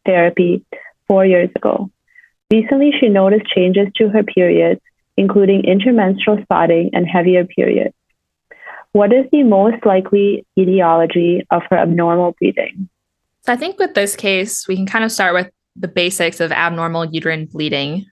therapy 0.05 0.63
four 1.07 1.25
years 1.25 1.49
ago. 1.55 1.91
Recently, 2.51 2.91
she 2.97 3.09
noticed 3.09 3.47
changes 3.47 3.87
to 3.97 4.07
her 4.09 4.23
periods, 4.23 4.81
including 5.17 5.63
intermenstrual 5.63 6.41
spotting 6.43 6.89
and 6.93 7.07
heavier 7.07 7.45
periods. 7.45 7.93
What 8.91 9.11
is 9.11 9.25
the 9.31 9.43
most 9.43 9.85
likely 9.85 10.45
etiology 10.57 11.45
of 11.51 11.63
her 11.69 11.77
abnormal 11.77 12.35
bleeding? 12.39 12.89
So 13.45 13.53
I 13.53 13.57
think 13.57 13.77
with 13.77 13.93
this 13.93 14.15
case, 14.15 14.67
we 14.67 14.75
can 14.75 14.85
kind 14.85 15.03
of 15.03 15.11
start 15.11 15.33
with 15.33 15.51
the 15.75 15.87
basics 15.87 16.39
of 16.39 16.51
abnormal 16.51 17.05
uterine 17.05 17.45
bleeding, 17.45 18.05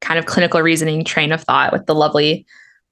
kind 0.00 0.18
of 0.18 0.26
clinical 0.26 0.60
reasoning 0.62 1.04
train 1.04 1.32
of 1.32 1.42
thought 1.42 1.72
with 1.72 1.86
the 1.86 1.94
lovely 1.94 2.46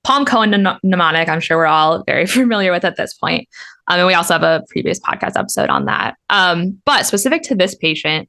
PALM-COEIN 0.04 0.78
mnemonic. 0.82 1.28
I'm 1.28 1.40
sure 1.40 1.56
we're 1.56 1.66
all 1.66 2.04
very 2.04 2.26
familiar 2.26 2.70
with 2.70 2.84
at 2.84 2.96
this 2.96 3.14
point. 3.14 3.48
Um, 3.88 3.98
and 3.98 4.06
we 4.06 4.14
also 4.14 4.34
have 4.34 4.42
a 4.42 4.62
previous 4.68 5.00
podcast 5.00 5.36
episode 5.36 5.70
on 5.70 5.86
that. 5.86 6.16
Um, 6.30 6.80
but 6.84 7.06
specific 7.06 7.42
to 7.44 7.54
this 7.54 7.74
patient, 7.74 8.28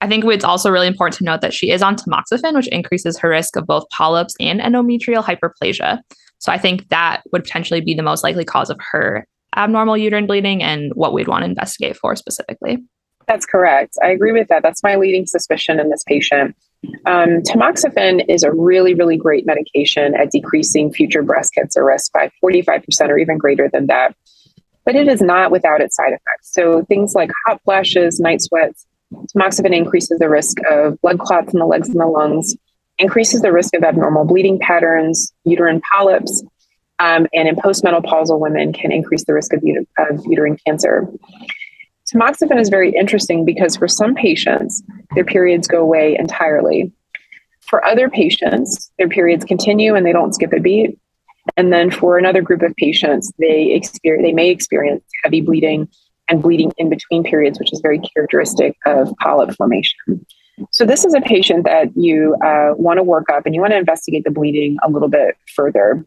I 0.00 0.08
think 0.08 0.24
it's 0.26 0.44
also 0.44 0.70
really 0.70 0.86
important 0.86 1.18
to 1.18 1.24
note 1.24 1.40
that 1.40 1.54
she 1.54 1.70
is 1.70 1.82
on 1.82 1.96
tamoxifen, 1.96 2.54
which 2.54 2.68
increases 2.68 3.18
her 3.18 3.30
risk 3.30 3.56
of 3.56 3.66
both 3.66 3.88
polyps 3.90 4.34
and 4.38 4.60
endometrial 4.60 5.24
hyperplasia. 5.24 6.00
So 6.38 6.52
I 6.52 6.58
think 6.58 6.88
that 6.90 7.22
would 7.32 7.44
potentially 7.44 7.80
be 7.80 7.94
the 7.94 8.02
most 8.02 8.22
likely 8.22 8.44
cause 8.44 8.68
of 8.68 8.78
her 8.92 9.26
abnormal 9.56 9.96
uterine 9.96 10.26
bleeding 10.26 10.62
and 10.62 10.92
what 10.94 11.14
we'd 11.14 11.28
want 11.28 11.42
to 11.42 11.48
investigate 11.48 11.96
for 11.96 12.14
specifically. 12.14 12.78
That's 13.26 13.46
correct. 13.46 13.96
I 14.02 14.08
agree 14.08 14.32
with 14.32 14.48
that. 14.48 14.62
That's 14.62 14.82
my 14.82 14.96
leading 14.96 15.26
suspicion 15.26 15.80
in 15.80 15.90
this 15.90 16.04
patient. 16.06 16.54
Um, 17.06 17.42
tamoxifen 17.42 18.24
is 18.28 18.42
a 18.42 18.52
really, 18.52 18.94
really 18.94 19.16
great 19.16 19.46
medication 19.46 20.14
at 20.14 20.30
decreasing 20.30 20.92
future 20.92 21.22
breast 21.22 21.54
cancer 21.54 21.84
risk 21.84 22.12
by 22.12 22.30
45% 22.44 23.08
or 23.08 23.18
even 23.18 23.38
greater 23.38 23.68
than 23.72 23.86
that. 23.86 24.14
But 24.84 24.94
it 24.94 25.08
is 25.08 25.20
not 25.20 25.50
without 25.50 25.80
its 25.80 25.96
side 25.96 26.12
effects. 26.12 26.52
So 26.52 26.84
things 26.84 27.14
like 27.14 27.30
hot 27.46 27.60
flashes, 27.64 28.20
night 28.20 28.42
sweats, 28.42 28.86
tamoxifen 29.34 29.74
increases 29.74 30.18
the 30.18 30.28
risk 30.28 30.58
of 30.70 31.00
blood 31.00 31.18
clots 31.18 31.52
in 31.52 31.60
the 31.60 31.66
legs 31.66 31.88
and 31.88 32.00
the 32.00 32.06
lungs, 32.06 32.56
increases 32.98 33.42
the 33.42 33.52
risk 33.52 33.74
of 33.74 33.82
abnormal 33.82 34.24
bleeding 34.24 34.58
patterns, 34.58 35.32
uterine 35.44 35.80
polyps, 35.92 36.42
um, 36.98 37.26
and 37.34 37.48
in 37.48 37.56
postmenopausal 37.56 38.40
women 38.40 38.72
can 38.72 38.90
increase 38.90 39.24
the 39.24 39.34
risk 39.34 39.52
of, 39.52 39.62
of 39.98 40.24
uterine 40.26 40.56
cancer. 40.66 41.06
Tamoxifen 42.12 42.60
is 42.60 42.68
very 42.68 42.92
interesting 42.92 43.44
because 43.44 43.76
for 43.76 43.88
some 43.88 44.14
patients, 44.14 44.82
their 45.14 45.24
periods 45.24 45.66
go 45.66 45.80
away 45.80 46.16
entirely. 46.18 46.92
For 47.62 47.84
other 47.84 48.08
patients, 48.08 48.92
their 48.96 49.08
periods 49.08 49.44
continue 49.44 49.94
and 49.94 50.06
they 50.06 50.12
don't 50.12 50.32
skip 50.32 50.52
a 50.52 50.60
beat. 50.60 50.98
And 51.56 51.72
then 51.72 51.90
for 51.90 52.16
another 52.16 52.42
group 52.42 52.62
of 52.62 52.74
patients, 52.76 53.32
they 53.38 53.72
experience 53.72 54.24
they 54.24 54.32
may 54.32 54.50
experience 54.50 55.04
heavy 55.22 55.40
bleeding 55.40 55.88
and 56.28 56.42
bleeding 56.42 56.72
in 56.78 56.88
between 56.88 57.22
periods, 57.24 57.58
which 57.58 57.72
is 57.72 57.80
very 57.80 57.98
characteristic 57.98 58.76
of 58.84 59.12
polyp 59.20 59.54
formation. 59.56 60.26
So 60.70 60.86
this 60.86 61.04
is 61.04 61.14
a 61.14 61.20
patient 61.20 61.64
that 61.64 61.88
you 61.96 62.34
uh, 62.42 62.72
want 62.76 62.98
to 62.98 63.02
work 63.02 63.28
up 63.30 63.44
and 63.44 63.54
you 63.54 63.60
want 63.60 63.72
to 63.72 63.78
investigate 63.78 64.24
the 64.24 64.30
bleeding 64.30 64.78
a 64.82 64.90
little 64.90 65.08
bit 65.08 65.36
further. 65.54 66.04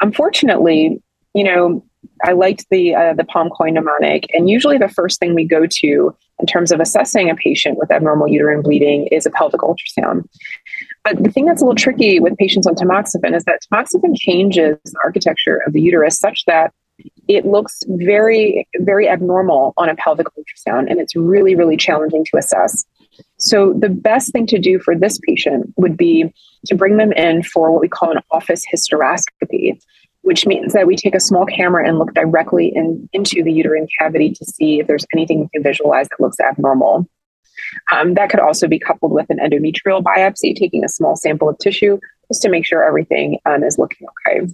Unfortunately, 0.00 1.02
you 1.34 1.44
know, 1.44 1.84
I 2.24 2.32
liked 2.32 2.66
the 2.70 2.94
uh, 2.94 3.14
the 3.14 3.24
PALM-COEIN 3.24 3.74
mnemonic, 3.74 4.26
and 4.32 4.48
usually 4.48 4.78
the 4.78 4.88
first 4.88 5.20
thing 5.20 5.34
we 5.34 5.44
go 5.44 5.66
to 5.66 6.16
in 6.40 6.46
terms 6.46 6.72
of 6.72 6.80
assessing 6.80 7.28
a 7.28 7.34
patient 7.34 7.78
with 7.78 7.90
abnormal 7.90 8.28
uterine 8.28 8.62
bleeding 8.62 9.08
is 9.08 9.26
a 9.26 9.30
pelvic 9.30 9.60
ultrasound. 9.60 10.24
But 11.04 11.22
the 11.22 11.30
thing 11.30 11.46
that's 11.46 11.60
a 11.60 11.64
little 11.64 11.76
tricky 11.76 12.20
with 12.20 12.36
patients 12.36 12.66
on 12.66 12.74
tamoxifen 12.74 13.34
is 13.36 13.44
that 13.44 13.60
tamoxifen 13.72 14.16
changes 14.16 14.78
the 14.84 15.00
architecture 15.04 15.60
of 15.66 15.72
the 15.72 15.80
uterus 15.80 16.18
such 16.18 16.44
that 16.46 16.72
it 17.28 17.46
looks 17.46 17.82
very, 17.88 18.66
very 18.80 19.08
abnormal 19.08 19.74
on 19.76 19.88
a 19.88 19.96
pelvic 19.96 20.26
ultrasound, 20.28 20.90
and 20.90 21.00
it's 21.00 21.14
really, 21.14 21.54
really 21.54 21.76
challenging 21.76 22.24
to 22.26 22.38
assess. 22.38 22.84
So, 23.36 23.72
the 23.72 23.88
best 23.88 24.32
thing 24.32 24.46
to 24.46 24.58
do 24.58 24.78
for 24.78 24.96
this 24.96 25.18
patient 25.18 25.72
would 25.76 25.96
be 25.96 26.32
to 26.66 26.74
bring 26.74 26.96
them 26.96 27.12
in 27.12 27.42
for 27.42 27.72
what 27.72 27.80
we 27.80 27.88
call 27.88 28.10
an 28.10 28.22
office 28.30 28.64
hysteroscopy 28.72 29.78
which 30.22 30.46
means 30.46 30.72
that 30.72 30.86
we 30.86 30.96
take 30.96 31.14
a 31.14 31.20
small 31.20 31.46
camera 31.46 31.86
and 31.88 31.98
look 31.98 32.12
directly 32.12 32.72
in, 32.74 33.08
into 33.12 33.42
the 33.42 33.52
uterine 33.52 33.86
cavity 33.98 34.30
to 34.30 34.44
see 34.44 34.80
if 34.80 34.86
there's 34.86 35.06
anything 35.14 35.40
we 35.40 35.48
can 35.54 35.62
visualize 35.62 36.08
that 36.08 36.20
looks 36.20 36.40
abnormal. 36.40 37.08
Um, 37.92 38.14
that 38.14 38.30
could 38.30 38.40
also 38.40 38.66
be 38.66 38.78
coupled 38.78 39.12
with 39.12 39.26
an 39.30 39.38
endometrial 39.38 40.02
biopsy, 40.02 40.54
taking 40.54 40.84
a 40.84 40.88
small 40.88 41.16
sample 41.16 41.48
of 41.48 41.58
tissue 41.58 41.98
just 42.30 42.42
to 42.42 42.50
make 42.50 42.66
sure 42.66 42.84
everything 42.84 43.38
um, 43.46 43.62
is 43.62 43.78
looking 43.78 44.06
okay. 44.26 44.46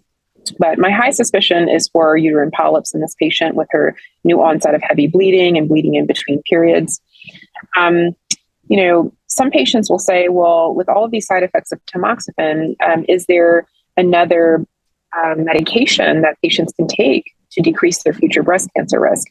But 0.58 0.78
my 0.78 0.90
high 0.90 1.10
suspicion 1.10 1.68
is 1.68 1.88
for 1.88 2.16
uterine 2.16 2.50
polyps 2.50 2.94
in 2.94 3.00
this 3.00 3.14
patient 3.18 3.54
with 3.54 3.68
her 3.70 3.96
new 4.24 4.42
onset 4.42 4.74
of 4.74 4.82
heavy 4.82 5.06
bleeding 5.06 5.56
and 5.56 5.68
bleeding 5.68 5.94
in 5.94 6.06
between 6.06 6.42
periods. 6.42 7.00
Um, 7.76 8.10
you 8.68 8.82
know, 8.82 9.12
some 9.26 9.50
patients 9.50 9.90
will 9.90 9.98
say, 9.98 10.28
well, 10.28 10.74
with 10.74 10.88
all 10.88 11.04
of 11.04 11.10
these 11.10 11.26
side 11.26 11.42
effects 11.42 11.72
of 11.72 11.84
tamoxifen, 11.86 12.76
um, 12.82 13.04
is 13.08 13.26
there 13.26 13.66
another 13.96 14.66
um, 15.22 15.44
medication 15.44 16.22
that 16.22 16.40
patients 16.42 16.72
can 16.72 16.86
take 16.86 17.24
to 17.52 17.62
decrease 17.62 18.02
their 18.02 18.12
future 18.12 18.42
breast 18.42 18.68
cancer 18.76 19.00
risk. 19.00 19.28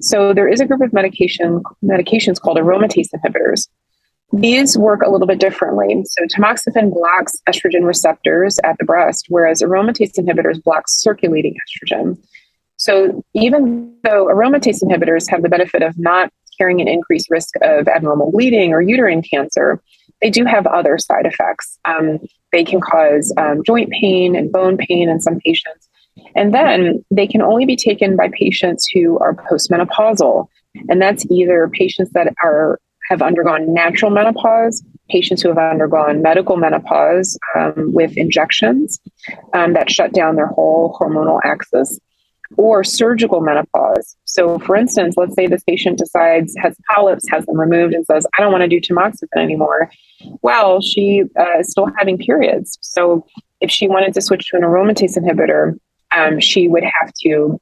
So 0.00 0.34
there 0.34 0.48
is 0.48 0.60
a 0.60 0.66
group 0.66 0.82
of 0.82 0.92
medication 0.92 1.62
medications 1.82 2.40
called 2.40 2.58
aromatase 2.58 3.08
inhibitors. 3.14 3.68
These 4.36 4.76
work 4.76 5.00
a 5.02 5.10
little 5.10 5.28
bit 5.28 5.38
differently. 5.38 6.02
So 6.06 6.24
tamoxifen 6.24 6.92
blocks 6.92 7.32
estrogen 7.48 7.84
receptors 7.84 8.58
at 8.64 8.76
the 8.78 8.84
breast, 8.84 9.26
whereas 9.28 9.62
aromatase 9.62 10.18
inhibitors 10.18 10.62
block 10.62 10.84
circulating 10.88 11.54
estrogen. 11.54 12.18
So 12.76 13.24
even 13.34 13.94
though 14.02 14.26
aromatase 14.26 14.82
inhibitors 14.82 15.30
have 15.30 15.42
the 15.42 15.48
benefit 15.48 15.82
of 15.82 15.96
not 15.98 16.32
carrying 16.58 16.80
an 16.80 16.88
increased 16.88 17.30
risk 17.30 17.54
of 17.62 17.86
abnormal 17.86 18.32
bleeding 18.32 18.72
or 18.72 18.82
uterine 18.82 19.22
cancer, 19.22 19.80
they 20.20 20.30
do 20.30 20.44
have 20.44 20.66
other 20.66 20.98
side 20.98 21.26
effects. 21.26 21.78
Um, 21.84 22.18
they 22.50 22.64
can 22.64 22.80
cause 22.80 23.32
um, 23.36 23.62
joint 23.64 23.90
pain 23.90 24.34
and 24.34 24.50
bone 24.50 24.76
pain 24.76 25.08
in 25.08 25.20
some 25.20 25.38
patients. 25.38 25.88
And 26.34 26.52
then 26.52 27.04
they 27.10 27.26
can 27.26 27.40
only 27.40 27.66
be 27.66 27.76
taken 27.76 28.16
by 28.16 28.30
patients 28.32 28.86
who 28.92 29.18
are 29.18 29.34
postmenopausal. 29.34 30.46
And 30.88 31.00
that's 31.00 31.24
either 31.30 31.68
patients 31.72 32.10
that 32.14 32.32
are 32.42 32.80
have 33.08 33.22
undergone 33.22 33.72
natural 33.72 34.10
menopause, 34.10 34.82
patients 35.10 35.42
who 35.42 35.48
have 35.48 35.58
undergone 35.58 36.22
medical 36.22 36.56
menopause 36.56 37.38
um, 37.56 37.92
with 37.92 38.16
injections 38.16 39.00
um, 39.52 39.74
that 39.74 39.90
shut 39.90 40.12
down 40.12 40.36
their 40.36 40.46
whole 40.46 40.96
hormonal 40.98 41.40
axis, 41.44 41.98
or 42.56 42.84
surgical 42.84 43.40
menopause. 43.40 44.16
So, 44.24 44.58
for 44.58 44.76
instance, 44.76 45.16
let's 45.16 45.34
say 45.34 45.46
this 45.46 45.64
patient 45.64 45.98
decides, 45.98 46.54
has 46.58 46.76
polyps, 46.94 47.24
has 47.30 47.44
them 47.46 47.58
removed, 47.58 47.94
and 47.94 48.04
says, 48.06 48.26
I 48.36 48.42
don't 48.42 48.52
want 48.52 48.62
to 48.62 48.68
do 48.68 48.80
tamoxifen 48.80 49.36
anymore. 49.36 49.90
Well, 50.42 50.80
she 50.80 51.24
uh, 51.38 51.58
is 51.60 51.70
still 51.70 51.88
having 51.98 52.18
periods. 52.18 52.78
So, 52.80 53.26
if 53.60 53.70
she 53.70 53.88
wanted 53.88 54.14
to 54.14 54.20
switch 54.20 54.48
to 54.50 54.56
an 54.56 54.62
aromatase 54.62 55.16
inhibitor, 55.16 55.78
um, 56.14 56.38
she 56.38 56.68
would 56.68 56.84
have 56.84 57.12
to 57.22 57.60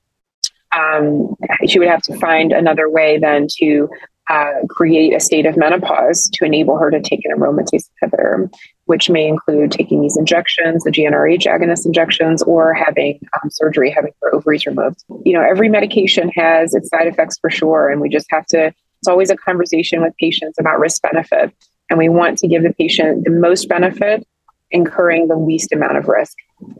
um, 0.72 1.36
she 1.66 1.78
would 1.78 1.88
have 1.88 2.02
to 2.02 2.18
find 2.18 2.52
another 2.52 2.88
way 2.88 3.18
then 3.18 3.46
to 3.58 3.88
uh, 4.30 4.52
create 4.68 5.14
a 5.14 5.20
state 5.20 5.46
of 5.46 5.56
menopause 5.56 6.30
to 6.32 6.44
enable 6.44 6.76
her 6.76 6.90
to 6.90 7.00
take 7.00 7.20
an 7.24 7.36
aromatase 7.36 7.88
inhibitor, 8.02 8.52
which 8.84 9.10
may 9.10 9.26
include 9.26 9.70
taking 9.70 10.00
these 10.00 10.16
injections, 10.16 10.84
the 10.84 10.90
GnRH 10.90 11.46
agonist 11.46 11.84
injections, 11.84 12.42
or 12.42 12.72
having 12.72 13.18
um, 13.42 13.50
surgery, 13.50 13.90
having 13.90 14.12
her 14.22 14.34
ovaries 14.34 14.66
removed. 14.66 15.02
You 15.24 15.32
know, 15.32 15.42
every 15.42 15.68
medication 15.68 16.30
has 16.36 16.74
its 16.74 16.88
side 16.88 17.08
effects 17.08 17.38
for 17.40 17.50
sure, 17.50 17.90
and 17.90 18.00
we 18.00 18.08
just 18.08 18.26
have 18.30 18.46
to. 18.46 18.66
It's 18.66 19.08
always 19.08 19.30
a 19.30 19.36
conversation 19.36 20.00
with 20.00 20.16
patients 20.18 20.58
about 20.60 20.78
risk 20.78 21.02
benefit, 21.02 21.52
and 21.90 21.98
we 21.98 22.08
want 22.08 22.38
to 22.38 22.48
give 22.48 22.62
the 22.62 22.72
patient 22.72 23.24
the 23.24 23.32
most 23.32 23.68
benefit, 23.68 24.24
incurring 24.70 25.26
the 25.26 25.36
least 25.36 25.72
amount 25.72 25.96
of 25.96 26.06
risk. 26.06 26.36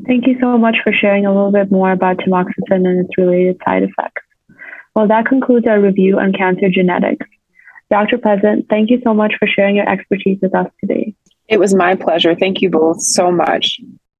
Thank 0.06 0.28
you 0.28 0.38
so 0.40 0.56
much 0.56 0.76
for 0.84 0.92
sharing 0.92 1.26
a 1.26 1.34
little 1.34 1.50
bit 1.50 1.72
more 1.72 1.90
about 1.90 2.18
tamoxifen 2.18 2.86
and 2.86 3.04
its 3.04 3.18
related 3.18 3.58
side 3.64 3.82
effects. 3.82 4.22
Well, 4.94 5.08
that 5.08 5.26
concludes 5.26 5.66
our 5.66 5.80
review 5.80 6.18
on 6.18 6.32
cancer 6.32 6.68
genetics. 6.68 7.26
Dr. 7.92 8.16
Pleasant, 8.16 8.66
thank 8.70 8.88
you 8.88 8.98
so 9.04 9.12
much 9.12 9.34
for 9.38 9.46
sharing 9.46 9.76
your 9.76 9.86
expertise 9.86 10.38
with 10.40 10.54
us 10.54 10.66
today. 10.80 11.14
It 11.48 11.60
was 11.60 11.74
my 11.74 11.94
pleasure. 11.94 12.34
Thank 12.34 12.62
you 12.62 12.70
both 12.70 13.02
so 13.02 13.30
much. 13.30 13.78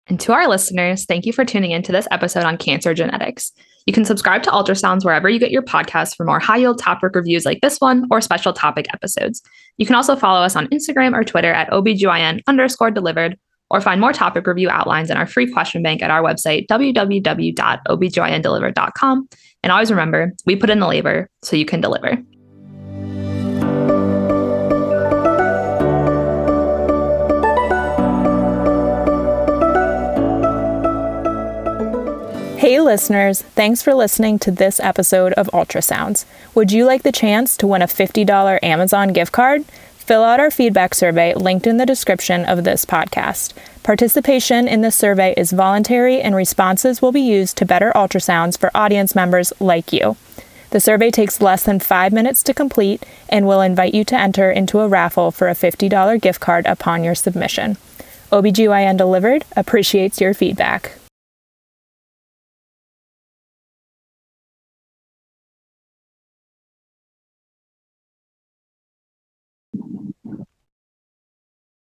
And 0.09 0.21
to 0.21 0.35
our 0.35 0.47
listeners, 0.47 1.07
thank 1.07 1.25
you 1.25 1.33
for 1.33 1.47
tuning 1.47 1.71
in 1.71 1.83
to 1.85 1.93
this 1.93 2.07
episode 2.11 2.45
on 2.45 2.59
cancer 2.59 2.93
genetics. 2.93 3.51
You 3.87 3.95
can 3.95 4.05
subscribe 4.05 4.43
to 4.43 4.51
Ultrasounds 4.51 5.07
wherever 5.07 5.27
you 5.27 5.39
get 5.39 5.53
your 5.53 5.63
podcasts 5.63 6.15
for 6.15 6.27
more 6.27 6.39
high 6.39 6.59
yield 6.59 6.81
topic 6.81 7.15
reviews 7.15 7.47
like 7.47 7.63
this 7.63 7.79
one 7.79 8.05
or 8.11 8.21
special 8.21 8.53
topic 8.53 8.89
episodes. 8.93 9.41
You 9.79 9.87
can 9.87 9.97
also 9.97 10.17
follow 10.17 10.43
us 10.43 10.55
on 10.55 10.67
Instagram 10.67 11.15
or 11.15 11.25
Twitter 11.25 11.55
at 11.55 11.71
OBGYN 11.71 12.43
underscore 12.47 12.91
delivered 12.91 13.39
or 13.71 13.81
find 13.81 14.03
more 14.03 14.13
topic 14.13 14.47
review 14.47 14.69
outlines 14.69 15.09
in 15.09 15.17
our 15.17 15.27
free 15.27 15.51
question 15.51 15.83
bank 15.83 16.03
at 16.03 16.11
our 16.11 16.23
website, 16.23 16.67
www.obgyndelivered.com. 16.67 19.29
And 19.63 19.73
always 19.73 19.91
remember, 19.91 20.35
we 20.45 20.57
put 20.57 20.69
in 20.69 20.81
the 20.81 20.87
labor 20.87 21.31
so 21.43 21.57
you 21.57 21.65
can 21.65 21.81
deliver. 21.81 22.23
Listeners, 32.93 33.41
thanks 33.41 33.81
for 33.81 33.95
listening 33.95 34.39
to 34.39 34.51
this 34.51 34.79
episode 34.79 35.33
of 35.33 35.47
Ultrasounds. 35.55 36.27
Would 36.55 36.73
you 36.73 36.85
like 36.85 37.05
the 37.05 37.11
chance 37.11 37.57
to 37.57 37.67
win 37.67 37.81
a 37.81 37.87
$50 37.87 38.59
Amazon 38.63 39.15
gift 39.15 39.33
card? 39.33 39.65
Fill 39.97 40.23
out 40.23 40.41
our 40.41 40.51
feedback 40.51 40.95
survey 40.95 41.33
linked 41.33 41.67
in 41.67 41.79
the 41.79 41.87
description 41.87 42.45
of 42.45 42.65
this 42.65 42.85
podcast. 42.85 43.55
Participation 43.83 44.69
in 44.69 44.83
this 44.83 44.95
survey 44.95 45.33
is 45.39 45.53
voluntary 45.53 46.21
and 46.21 46.37
responses 46.37 47.01
will 47.01 47.13
be 47.13 47.23
used 47.23 47.57
to 47.57 47.65
better 47.65 47.93
ultrasounds 47.95 48.59
for 48.59 48.71
audience 48.75 49.15
members 49.15 49.55
like 49.59 49.91
you. 49.91 50.19
The 50.69 50.81
survey 50.81 51.11
takes 51.11 51.41
less 51.41 51.65
than 51.65 51.81
five 51.81 52.13
minutes 52.13 52.43
to 52.43 52.53
complete 52.53 53.07
and 53.27 53.47
will 53.47 53.63
invite 53.63 53.95
you 53.95 54.05
to 54.05 54.21
enter 54.21 54.51
into 54.51 54.81
a 54.81 54.89
raffle 54.89 55.31
for 55.31 55.49
a 55.49 55.55
$50 55.55 56.21
gift 56.21 56.41
card 56.41 56.67
upon 56.67 57.05
your 57.05 57.15
submission. 57.15 57.79
OBGYN 58.31 58.99
Delivered 58.99 59.47
appreciates 59.57 60.21
your 60.21 60.35
feedback. 60.35 60.99